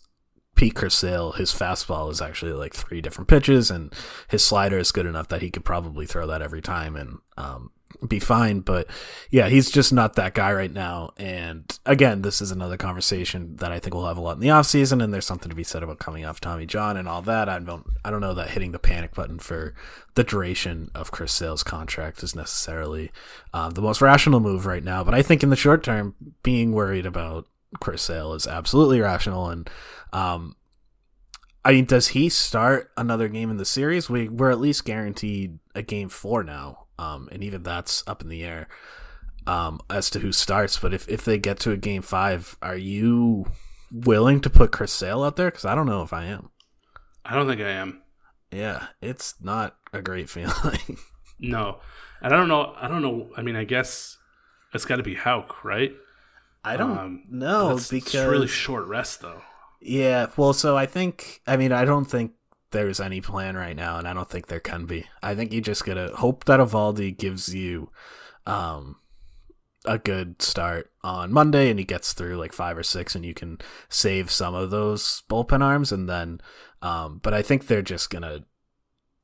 Pete 0.56 0.76
Chris 0.76 0.94
Sale, 0.94 1.34
his 1.34 1.54
fastball 1.54 2.12
is 2.12 2.22
actually 2.22 2.52
like 2.52 2.74
three 2.74 3.00
different 3.00 3.30
pitches, 3.30 3.72
and 3.72 3.94
his 4.28 4.44
slider 4.44 4.78
is 4.78 4.92
good 4.92 5.06
enough 5.06 5.30
that 5.30 5.42
he 5.42 5.50
could 5.50 5.64
probably 5.64 6.06
throw 6.06 6.28
that 6.28 6.42
every 6.42 6.62
time 6.62 6.98
and 6.98 7.20
um, 7.38 7.72
be 8.08 8.20
fine. 8.20 8.62
But 8.62 8.88
yeah, 9.30 9.50
he's 9.50 9.72
just 9.72 9.94
not 9.94 10.16
that 10.16 10.34
guy 10.34 10.54
right 10.54 10.72
now. 10.72 11.12
And 11.18 11.80
again, 11.86 12.22
this 12.22 12.42
is 12.42 12.52
another 12.52 12.78
conversation 12.78 13.56
that 13.58 13.72
I 13.72 13.80
think 13.80 13.94
we'll 13.94 14.08
have 14.08 14.18
a 14.18 14.22
lot 14.22 14.36
in 14.36 14.40
the 14.40 14.48
offseason, 14.48 15.04
and 15.04 15.14
there's 15.14 15.26
something 15.26 15.50
to 15.50 15.56
be 15.56 15.64
said 15.64 15.84
about 15.84 16.00
coming 16.00 16.26
off 16.26 16.40
Tommy 16.40 16.66
John 16.66 16.98
and 16.98 17.08
all 17.08 17.22
that. 17.24 17.50
I 17.50 17.60
don't 17.60 17.86
I 18.04 18.12
don't 18.12 18.22
know 18.22 18.34
that 18.34 18.52
hitting 18.52 18.72
the 18.72 18.80
panic 18.80 19.14
button 19.14 19.40
for 19.40 19.74
the 20.16 20.24
duration 20.24 20.92
of 20.94 21.12
Chris 21.12 21.32
Sale's 21.32 21.64
contract 21.64 22.24
is 22.24 22.36
necessarily 22.36 23.12
um, 23.54 23.72
the 23.72 23.82
most 23.82 24.02
rational 24.02 24.40
move 24.40 24.66
right 24.66 24.84
now. 24.84 25.04
But 25.04 25.14
I 25.14 25.22
think 25.22 25.44
in 25.44 25.50
the 25.50 25.56
short 25.56 25.84
term, 25.84 26.16
being 26.44 26.72
worried 26.72 27.06
about 27.06 27.48
Chris 27.80 28.04
Sale 28.04 28.34
is 28.34 28.48
absolutely 28.48 29.02
rational 29.02 29.50
and 29.50 29.70
um, 30.12 30.56
I 31.66 31.72
mean, 31.72 31.86
does 31.86 32.10
he 32.10 32.30
start 32.30 32.92
another 32.98 33.28
game 33.30 33.50
in 33.50 33.58
the 33.58 33.66
series? 33.66 34.10
We 34.10 34.28
we're 34.28 34.52
at 34.52 34.60
least 34.60 34.86
guaranteed 34.86 35.60
a 35.74 35.82
game 35.82 36.10
four 36.10 36.44
now, 36.44 36.83
um, 36.98 37.30
and 37.32 37.44
even 37.44 37.64
that's 37.64 38.04
up 38.08 38.22
in 38.22 38.30
the 38.30 38.44
air 38.44 38.68
um, 39.48 39.82
as 39.90 40.10
to 40.12 40.20
who 40.20 40.32
starts. 40.32 40.80
But 40.80 40.94
if 40.94 41.08
if 41.10 41.26
they 41.26 41.38
get 41.38 41.60
to 41.62 41.72
a 41.72 41.78
game 41.78 42.02
five, 42.02 42.58
are 42.62 42.78
you 42.78 43.46
willing 43.92 44.40
to 44.42 44.50
put 44.50 44.72
Chris 44.72 44.92
Sale 44.92 45.24
out 45.24 45.36
there? 45.36 45.52
Because 45.52 45.66
I 45.66 45.76
don't 45.76 45.86
know 45.86 46.02
if 46.02 46.14
I 46.14 46.26
am. 46.26 46.50
I 47.26 47.36
don't 47.36 47.48
think 47.48 47.62
I 47.62 47.70
am. 47.70 48.02
Yeah, 48.52 48.88
it's 49.02 49.36
not 49.42 49.76
a 49.92 50.02
great 50.02 50.30
feeling. 50.30 50.98
no, 51.40 51.80
and 52.22 52.34
I 52.34 52.38
don't 52.38 52.48
know. 52.48 52.74
I 52.78 52.88
don't 52.88 53.02
know. 53.02 53.30
I 53.36 53.42
mean, 53.42 53.56
I 53.56 53.64
guess 53.64 54.18
it's 54.74 54.86
got 54.86 54.98
to 54.98 55.04
be 55.04 55.16
Houck, 55.16 55.64
right? 55.64 55.94
I 56.66 56.78
don't 56.78 56.98
um, 56.98 57.24
know 57.30 57.70
because 57.70 57.92
it's 57.92 58.14
really 58.16 58.48
short 58.48 58.88
rest 58.88 59.22
though. 59.22 59.42
Yeah, 59.82 60.28
well, 60.38 60.54
so 60.54 60.78
I 60.78 60.86
think 60.86 61.42
I 61.46 61.58
mean 61.58 61.72
I 61.72 61.84
don't 61.84 62.06
think 62.06 62.32
there's 62.74 63.00
any 63.00 63.22
plan 63.22 63.56
right 63.56 63.76
now, 63.76 63.98
and 63.98 64.08
I 64.08 64.14
don't 64.14 64.30
think 64.30 64.48
there 64.48 64.60
can 64.60 64.86
be. 64.86 65.06
I 65.22 65.34
think 65.34 65.54
you 65.54 65.62
just 65.62 65.86
gotta 65.86 66.12
hope 66.18 66.44
that 66.46 66.60
Eovaldi 66.60 67.18
gives 67.18 67.56
you 67.56 67.90
um 68.46 68.98
a 69.86 69.98
good 69.98 70.42
start 70.42 70.92
on 71.04 71.32
Monday, 71.32 71.70
and 71.70 71.80
he 71.80 71.86
gets 71.86 72.12
through 72.12 72.36
like 72.36 72.52
five 72.52 72.78
or 72.78 72.84
six, 72.84 73.16
and 73.16 73.26
you 73.26 73.34
can 73.34 73.60
save 73.88 74.30
some 74.30 74.54
of 74.54 74.70
those 74.70 75.24
bullpen 75.30 75.62
arms, 75.64 75.94
and 75.94 76.10
then. 76.10 76.42
Um, 76.82 77.22
but 77.24 77.34
I 77.34 77.42
think 77.42 77.68
they're 77.68 77.82
just 77.82 78.10
gonna 78.10 78.44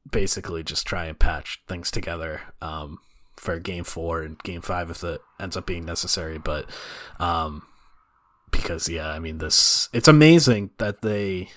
basically 0.09 0.63
just 0.63 0.88
try 0.88 1.05
and 1.05 1.19
patch 1.19 1.62
things 1.67 1.91
together 1.91 2.41
um, 2.62 2.99
for 3.35 3.59
game 3.59 3.83
four 3.83 4.21
and 4.21 4.41
game 4.43 4.62
five 4.62 4.89
if 4.89 5.03
it 5.03 5.19
ends 5.39 5.57
up 5.57 5.65
being 5.65 5.83
necessary. 5.83 6.38
But 6.38 6.69
um, 7.19 7.63
because 8.51 8.88
yeah, 8.88 9.09
I 9.09 9.19
mean 9.19 9.39
this 9.39 9.89
it's 9.91 10.07
amazing 10.07 10.71
that 10.77 11.01
they 11.01 11.49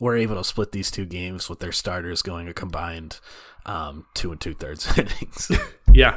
were 0.00 0.16
able 0.16 0.36
to 0.36 0.44
split 0.44 0.72
these 0.72 0.90
two 0.90 1.04
games 1.04 1.48
with 1.48 1.60
their 1.60 1.72
starters 1.72 2.22
going 2.22 2.48
a 2.48 2.54
combined 2.54 3.20
um, 3.66 4.06
two 4.14 4.32
and 4.32 4.40
two 4.40 4.54
thirds 4.54 4.86
innings. 4.98 5.52
yeah, 5.92 6.16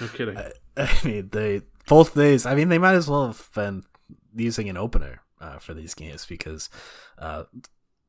no 0.00 0.06
kidding. 0.08 0.38
I, 0.38 0.52
I, 0.76 0.88
mean 1.04 1.28
they 1.30 1.62
both 1.86 2.14
days. 2.14 2.46
I 2.46 2.54
mean 2.54 2.68
they 2.68 2.78
might 2.78 2.94
as 2.94 3.08
well 3.08 3.26
have 3.26 3.50
been 3.54 3.82
using 4.34 4.68
an 4.68 4.76
opener 4.76 5.22
uh, 5.40 5.58
for 5.58 5.74
these 5.74 5.94
games 5.94 6.24
because 6.24 6.70
uh, 7.18 7.44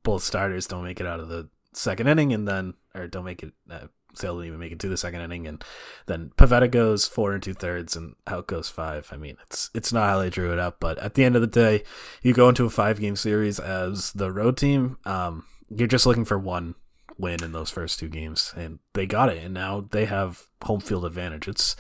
both 0.04 0.24
starters 0.24 0.68
don't 0.68 0.84
make 0.84 1.00
it 1.00 1.08
out 1.08 1.20
of 1.20 1.28
the 1.28 1.50
second 1.74 2.08
inning 2.08 2.34
and 2.34 2.48
then 2.48 2.76
or 2.96 3.08
don't 3.08 3.26
make 3.26 3.44
it 3.44 3.54
uh, 3.70 3.88
Sale 4.16 4.36
didn't 4.36 4.48
even 4.48 4.60
make 4.60 4.72
it 4.72 4.80
to 4.80 4.90
the 4.90 4.98
second 4.98 5.22
inning, 5.22 5.48
and 5.48 5.64
then 6.08 6.32
Pivetta 6.38 6.70
goes 6.70 7.06
four 7.06 7.34
and 7.34 7.42
two 7.42 7.54
thirds, 7.54 7.96
and 7.96 8.16
Houck 8.28 8.48
goes 8.48 8.70
five. 8.70 9.10
I 9.12 9.18
mean, 9.18 9.38
it's 9.46 9.70
it's 9.74 9.94
not 9.94 10.10
how 10.10 10.20
they 10.20 10.30
drew 10.30 10.52
it 10.52 10.60
up, 10.60 10.78
but 10.80 10.98
at 11.00 11.14
the 11.14 11.24
end 11.24 11.36
of 11.36 11.42
the 11.42 11.48
day, 11.48 11.84
you 12.22 12.34
go 12.34 12.50
into 12.50 12.66
a 12.66 12.70
five 12.70 13.00
game 13.00 13.16
series 13.16 13.60
as 13.60 14.12
the 14.14 14.32
road 14.32 14.58
team. 14.58 14.98
Um, 15.06 15.46
you're 15.70 15.88
just 15.88 16.06
looking 16.06 16.26
for 16.26 16.40
one 16.40 16.76
win 17.18 17.44
in 17.44 17.52
those 17.52 17.70
first 17.70 18.00
two 18.00 18.10
games, 18.10 18.54
and 18.56 18.80
they 18.94 19.06
got 19.06 19.30
it, 19.30 19.44
and 19.44 19.54
now 19.54 19.88
they 19.92 20.06
have 20.06 20.48
home 20.64 20.80
field 20.80 21.06
advantage. 21.06 21.48
It's 21.48 21.76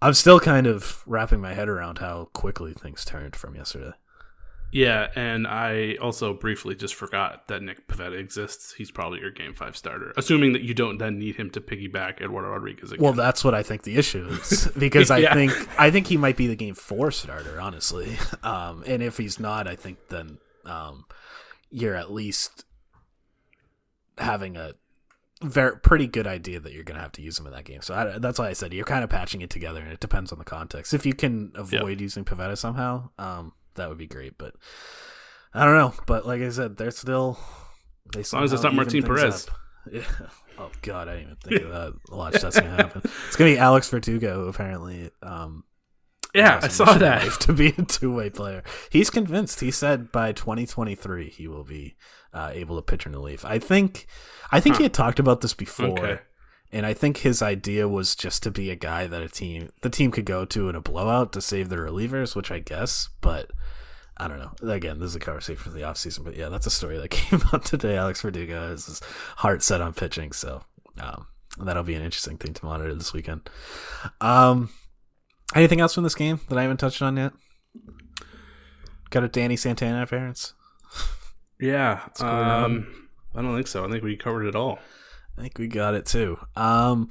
I'm 0.00 0.14
still 0.14 0.40
kind 0.40 0.66
of 0.66 1.02
wrapping 1.06 1.40
my 1.40 1.54
head 1.54 1.68
around 1.68 1.98
how 1.98 2.28
quickly 2.32 2.72
things 2.72 3.04
turned 3.04 3.36
from 3.36 3.54
yesterday. 3.54 3.92
Yeah, 4.74 5.06
and 5.14 5.46
I 5.46 5.94
also 6.02 6.34
briefly 6.34 6.74
just 6.74 6.96
forgot 6.96 7.46
that 7.46 7.62
Nick 7.62 7.86
Pivetta 7.86 8.18
exists. 8.18 8.74
He's 8.74 8.90
probably 8.90 9.20
your 9.20 9.30
game 9.30 9.54
five 9.54 9.76
starter, 9.76 10.12
assuming 10.16 10.52
that 10.52 10.62
you 10.62 10.74
don't 10.74 10.98
then 10.98 11.16
need 11.16 11.36
him 11.36 11.48
to 11.50 11.60
piggyback 11.60 12.20
Eduardo 12.20 12.48
Rodriguez 12.48 12.90
again. 12.90 13.00
Well, 13.00 13.12
that's 13.12 13.44
what 13.44 13.54
I 13.54 13.62
think 13.62 13.84
the 13.84 13.96
issue 13.96 14.26
is 14.26 14.68
because 14.78 15.12
I 15.12 15.18
yeah. 15.18 15.32
think 15.32 15.52
I 15.78 15.92
think 15.92 16.08
he 16.08 16.16
might 16.16 16.36
be 16.36 16.48
the 16.48 16.56
game 16.56 16.74
four 16.74 17.12
starter, 17.12 17.60
honestly. 17.60 18.18
Um, 18.42 18.84
and 18.86 19.02
if 19.02 19.16
he's 19.16 19.40
not, 19.40 19.66
I 19.66 19.74
think 19.74 20.08
then 20.08 20.38
um, 20.66 21.06
you're 21.70 21.94
at 21.94 22.12
least 22.12 22.64
having 24.18 24.56
a 24.56 24.74
very 25.42 25.78
pretty 25.78 26.06
good 26.06 26.26
idea 26.26 26.60
that 26.60 26.72
you're 26.72 26.84
going 26.84 26.96
to 26.96 27.02
have 27.02 27.12
to 27.12 27.22
use 27.22 27.38
him 27.38 27.46
in 27.46 27.52
that 27.52 27.64
game. 27.64 27.80
So 27.80 27.94
I, 27.94 28.18
that's 28.18 28.38
why 28.38 28.48
I 28.48 28.52
said 28.52 28.74
you're 28.74 28.84
kind 28.84 29.02
of 29.02 29.08
patching 29.08 29.40
it 29.40 29.50
together, 29.50 29.80
and 29.80 29.92
it 29.92 30.00
depends 30.00 30.30
on 30.30 30.38
the 30.38 30.44
context. 30.44 30.92
If 30.92 31.06
you 31.06 31.14
can 31.14 31.52
avoid 31.54 31.90
yep. 31.90 32.00
using 32.00 32.24
Pivetta 32.24 32.58
somehow, 32.58 33.10
um, 33.18 33.52
that 33.74 33.88
would 33.88 33.98
be 33.98 34.06
great. 34.06 34.38
But 34.38 34.54
I 35.52 35.64
don't 35.64 35.76
know. 35.76 35.94
But 36.06 36.26
like 36.26 36.40
I 36.40 36.50
said, 36.50 36.76
they're 36.76 36.90
still. 36.90 37.38
They 38.12 38.20
as 38.20 38.32
long 38.32 38.44
as 38.44 38.52
it's 38.52 38.62
not 38.62 38.74
Martin 38.74 39.02
Perez. 39.02 39.48
Yeah. 39.92 40.00
Oh 40.58 40.70
God, 40.80 41.08
I 41.08 41.16
didn't 41.16 41.24
even 41.24 41.36
think 41.36 41.62
of 41.62 41.70
that. 41.70 41.92
Watch 42.10 42.40
that's 42.40 42.58
gonna 42.58 42.70
happen. 42.70 43.02
It's 43.26 43.36
gonna 43.36 43.50
be 43.50 43.58
Alex 43.58 43.90
Verdugo 43.90 44.48
apparently. 44.48 45.10
Um, 45.22 45.64
yeah, 46.34 46.58
I 46.62 46.68
saw 46.68 46.94
that 46.94 47.40
to 47.40 47.52
be 47.52 47.68
a 47.68 47.82
two-way 47.82 48.30
player. 48.30 48.62
He's 48.90 49.10
convinced. 49.10 49.60
He 49.60 49.70
said 49.70 50.10
by 50.10 50.32
2023 50.32 51.28
he 51.28 51.46
will 51.46 51.64
be 51.64 51.96
uh, 52.32 52.50
able 52.54 52.76
to 52.76 52.82
pitch 52.82 53.04
in 53.04 53.12
relief. 53.12 53.44
I 53.44 53.58
think. 53.58 54.06
I 54.50 54.58
think 54.58 54.76
huh. 54.76 54.78
he 54.78 54.82
had 54.84 54.94
talked 54.94 55.18
about 55.18 55.42
this 55.42 55.52
before. 55.52 55.98
Okay. 55.98 56.20
And 56.74 56.84
I 56.84 56.92
think 56.92 57.18
his 57.18 57.40
idea 57.40 57.88
was 57.88 58.16
just 58.16 58.42
to 58.42 58.50
be 58.50 58.68
a 58.68 58.74
guy 58.74 59.06
that 59.06 59.22
a 59.22 59.28
team 59.28 59.70
the 59.82 59.88
team 59.88 60.10
could 60.10 60.24
go 60.24 60.44
to 60.46 60.68
in 60.68 60.74
a 60.74 60.80
blowout 60.80 61.32
to 61.34 61.40
save 61.40 61.68
their 61.68 61.86
relievers, 61.86 62.34
which 62.34 62.50
I 62.50 62.58
guess, 62.58 63.10
but 63.20 63.52
I 64.16 64.26
don't 64.26 64.40
know. 64.40 64.72
Again, 64.72 64.98
this 64.98 65.10
is 65.10 65.16
a 65.16 65.20
conversation 65.20 65.62
for 65.62 65.70
the 65.70 65.82
offseason, 65.82 66.24
but 66.24 66.36
yeah, 66.36 66.48
that's 66.48 66.66
a 66.66 66.72
story 66.72 66.98
that 66.98 67.08
came 67.12 67.40
out 67.52 67.64
today. 67.64 67.96
Alex 67.96 68.22
Verdugo 68.22 68.70
has 68.70 68.86
his 68.86 69.00
heart 69.36 69.62
set 69.62 69.80
on 69.80 69.92
pitching, 69.92 70.32
so 70.32 70.62
um, 71.00 71.28
that'll 71.60 71.84
be 71.84 71.94
an 71.94 72.02
interesting 72.02 72.38
thing 72.38 72.54
to 72.54 72.64
monitor 72.64 72.92
this 72.92 73.12
weekend. 73.12 73.48
Um, 74.20 74.70
anything 75.54 75.80
else 75.80 75.94
from 75.94 76.02
this 76.02 76.16
game 76.16 76.40
that 76.48 76.58
I 76.58 76.62
haven't 76.62 76.78
touched 76.78 77.02
on 77.02 77.16
yet? 77.16 77.34
Got 79.10 79.22
a 79.22 79.28
Danny 79.28 79.54
Santana 79.54 80.02
appearance? 80.02 80.54
Yeah, 81.60 82.00
um, 82.18 83.08
I 83.32 83.42
don't 83.42 83.54
think 83.54 83.68
so. 83.68 83.84
I 83.84 83.88
think 83.88 84.02
we 84.02 84.16
covered 84.16 84.46
it 84.46 84.56
all. 84.56 84.80
I 85.36 85.42
think 85.42 85.58
we 85.58 85.66
got 85.66 85.94
it 85.94 86.06
too. 86.06 86.38
Um, 86.56 87.10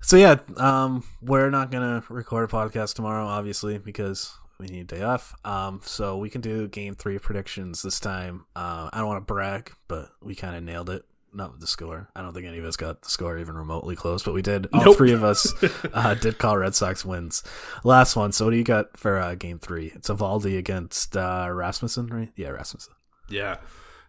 so 0.00 0.16
yeah, 0.16 0.38
um, 0.56 1.04
we're 1.22 1.50
not 1.50 1.70
gonna 1.70 2.04
record 2.08 2.48
a 2.48 2.52
podcast 2.52 2.94
tomorrow, 2.94 3.26
obviously, 3.26 3.78
because 3.78 4.36
we 4.58 4.66
need 4.66 4.92
a 4.92 4.96
day 4.96 5.02
off. 5.02 5.34
Um, 5.44 5.80
so 5.84 6.16
we 6.18 6.30
can 6.30 6.40
do 6.40 6.68
game 6.68 6.94
three 6.94 7.18
predictions 7.18 7.82
this 7.82 8.00
time. 8.00 8.44
Uh, 8.54 8.90
I 8.92 8.98
don't 8.98 9.06
want 9.06 9.26
to 9.26 9.32
brag, 9.32 9.72
but 9.88 10.10
we 10.22 10.34
kind 10.34 10.56
of 10.56 10.62
nailed 10.62 10.90
it. 10.90 11.04
Not 11.36 11.50
with 11.50 11.60
the 11.60 11.66
score. 11.66 12.08
I 12.14 12.22
don't 12.22 12.32
think 12.32 12.46
any 12.46 12.58
of 12.58 12.64
us 12.64 12.76
got 12.76 13.02
the 13.02 13.10
score 13.10 13.38
even 13.38 13.56
remotely 13.56 13.96
close, 13.96 14.22
but 14.22 14.34
we 14.34 14.42
did. 14.42 14.68
All 14.72 14.84
nope. 14.84 14.96
three 14.96 15.10
of 15.10 15.24
us 15.24 15.52
uh, 15.92 16.14
did 16.14 16.38
call 16.38 16.56
Red 16.56 16.76
Sox 16.76 17.04
wins. 17.04 17.42
Last 17.82 18.14
one. 18.14 18.30
So 18.30 18.44
what 18.44 18.52
do 18.52 18.56
you 18.56 18.62
got 18.62 18.96
for 18.96 19.18
uh, 19.18 19.34
game 19.34 19.58
three? 19.58 19.90
It's 19.96 20.08
Eovaldi 20.08 20.56
against 20.56 21.16
uh, 21.16 21.48
Rasmussen, 21.50 22.06
right? 22.06 22.30
Yeah, 22.36 22.50
Rasmussen. 22.50 22.94
Yeah, 23.28 23.56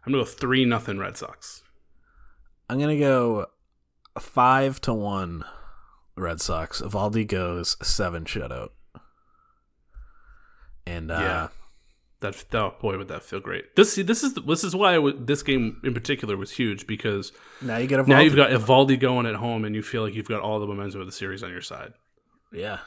I'm 0.06 0.12
gonna 0.12 0.24
go 0.24 0.30
three 0.30 0.66
nothing 0.66 1.00
Red 1.00 1.18
Sox. 1.18 1.64
I'm 2.69 2.80
gonna 2.80 2.97
go 2.97 3.47
five 4.19 4.82
to 4.82 4.93
one 4.93 5.45
Red 6.15 6.41
Sox. 6.41 6.82
Eovaldi 6.82 7.28
goes 7.28 7.78
seven 7.86 8.25
shutout. 8.25 8.69
And 10.88 11.12
uh, 11.12 11.19
yeah, 11.19 11.47
that 12.21 12.45
oh 12.54 12.75
boy 12.80 12.97
would 12.97 13.08
that 13.08 13.23
feel 13.23 13.39
great. 13.39 13.75
This 13.75 13.95
this 13.95 14.23
is 14.23 14.34
this 14.34 14.63
is 14.63 14.75
why 14.75 14.99
this 15.17 15.43
game 15.43 15.80
in 15.84 15.93
particular 15.93 16.38
was 16.38 16.51
huge 16.51 16.88
because 16.88 17.32
now 17.62 17.78
you 17.78 17.88
get 17.88 17.99
Eovaldi. 17.99 18.08
now 18.08 18.19
you've 18.19 18.36
got 18.36 18.51
Eovaldi 18.51 18.99
going 18.99 19.25
at 19.25 19.36
home 19.36 19.65
and 19.65 19.75
you 19.75 19.82
feel 19.82 20.04
like 20.04 20.13
you've 20.13 20.28
got 20.28 20.41
all 20.41 20.60
the 20.60 20.67
momentum 20.67 21.01
of 21.01 21.08
the 21.08 21.12
series 21.12 21.43
on 21.43 21.51
your 21.51 21.62
side. 21.62 21.93
Yeah, 22.51 22.80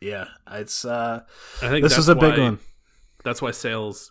yeah, 0.00 0.26
it's. 0.50 0.84
uh 0.84 1.22
I 1.62 1.68
think 1.68 1.82
this 1.82 1.98
is 1.98 2.08
a 2.08 2.14
why, 2.14 2.30
big 2.30 2.38
one. 2.38 2.58
That's 3.24 3.40
why 3.40 3.52
Sale's 3.52 4.10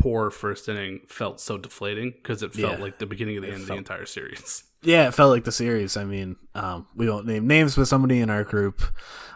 poor 0.00 0.30
first 0.30 0.68
inning 0.68 1.02
felt 1.06 1.40
so 1.40 1.58
deflating 1.58 2.10
because 2.10 2.42
it 2.42 2.54
felt 2.54 2.78
yeah. 2.78 2.84
like 2.84 2.98
the 2.98 3.06
beginning 3.06 3.36
of 3.36 3.42
the 3.42 3.50
it 3.50 3.54
end 3.54 3.66
felt, 3.66 3.78
of 3.78 3.86
the 3.86 3.92
entire 3.92 4.06
series. 4.06 4.64
Yeah, 4.82 5.08
it 5.08 5.14
felt 5.14 5.30
like 5.30 5.44
the 5.44 5.52
series. 5.52 5.98
I 5.98 6.06
mean, 6.06 6.36
um, 6.54 6.86
we 6.96 7.10
won't 7.10 7.26
name 7.26 7.46
names, 7.46 7.76
but 7.76 7.84
somebody 7.84 8.18
in 8.20 8.30
our 8.30 8.44
group, 8.44 8.80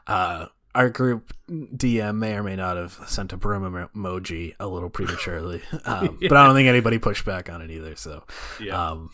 uh, 0.07 0.47
our 0.75 0.89
group 0.89 1.35
DM 1.51 2.17
may 2.17 2.33
or 2.33 2.43
may 2.43 2.57
not 2.57 2.79
have 2.79 2.99
sent 3.07 3.35
a 3.35 3.37
broom 3.37 3.91
emoji 3.95 4.55
a 4.59 4.67
little 4.67 4.89
prematurely, 4.89 5.61
um, 5.85 6.17
yeah. 6.19 6.31
but 6.31 6.39
I 6.39 6.47
don't 6.47 6.55
think 6.55 6.67
anybody 6.67 6.97
pushed 6.97 7.27
back 7.27 7.51
on 7.51 7.61
it 7.61 7.71
either. 7.71 7.95
So, 7.95 8.25
yeah. 8.59 8.93
um, 8.93 9.11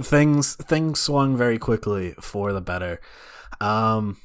things 0.00 0.56
things 0.56 0.98
swung 0.98 1.36
very 1.36 1.58
quickly 1.58 2.14
for 2.22 2.54
the 2.54 2.62
better. 2.62 2.98
Um, 3.60 4.16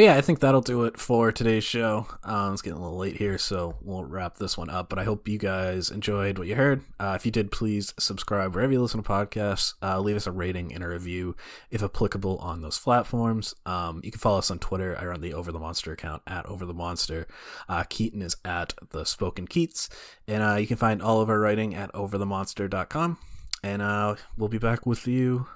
but 0.00 0.04
yeah, 0.04 0.16
I 0.16 0.22
think 0.22 0.40
that'll 0.40 0.62
do 0.62 0.84
it 0.84 0.96
for 0.96 1.30
today's 1.30 1.62
show. 1.62 2.06
Um, 2.24 2.54
it's 2.54 2.62
getting 2.62 2.78
a 2.78 2.82
little 2.82 2.96
late 2.96 3.18
here, 3.18 3.36
so 3.36 3.76
we'll 3.82 4.02
wrap 4.02 4.38
this 4.38 4.56
one 4.56 4.70
up. 4.70 4.88
But 4.88 4.98
I 4.98 5.04
hope 5.04 5.28
you 5.28 5.36
guys 5.36 5.90
enjoyed 5.90 6.38
what 6.38 6.48
you 6.48 6.54
heard. 6.54 6.80
Uh, 6.98 7.12
if 7.16 7.26
you 7.26 7.30
did, 7.30 7.52
please 7.52 7.92
subscribe 7.98 8.54
wherever 8.54 8.72
you 8.72 8.80
listen 8.80 9.02
to 9.02 9.06
podcasts. 9.06 9.74
Uh, 9.82 10.00
leave 10.00 10.16
us 10.16 10.26
a 10.26 10.32
rating 10.32 10.72
and 10.72 10.82
a 10.82 10.88
review 10.88 11.36
if 11.70 11.82
applicable 11.82 12.38
on 12.38 12.62
those 12.62 12.78
platforms. 12.78 13.54
Um, 13.66 14.00
you 14.02 14.10
can 14.10 14.20
follow 14.20 14.38
us 14.38 14.50
on 14.50 14.58
Twitter. 14.58 14.96
I 14.98 15.04
run 15.04 15.20
the 15.20 15.34
Over 15.34 15.52
the 15.52 15.58
Monster 15.58 15.92
account 15.92 16.22
at 16.26 16.46
Over 16.46 16.64
the 16.64 16.72
Monster. 16.72 17.26
Uh, 17.68 17.84
Keaton 17.86 18.22
is 18.22 18.38
at 18.42 18.72
the 18.92 19.04
Spoken 19.04 19.46
Keats, 19.46 19.90
and 20.26 20.42
uh, 20.42 20.54
you 20.54 20.66
can 20.66 20.78
find 20.78 21.02
all 21.02 21.20
of 21.20 21.28
our 21.28 21.38
writing 21.38 21.74
at 21.74 21.92
overthemonster.com. 21.92 23.18
And 23.62 23.82
uh, 23.82 24.14
we'll 24.38 24.48
be 24.48 24.56
back 24.56 24.86
with 24.86 25.06
you 25.06 25.46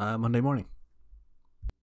uh, 0.00 0.18
Monday 0.18 0.40
morning. 0.40 0.66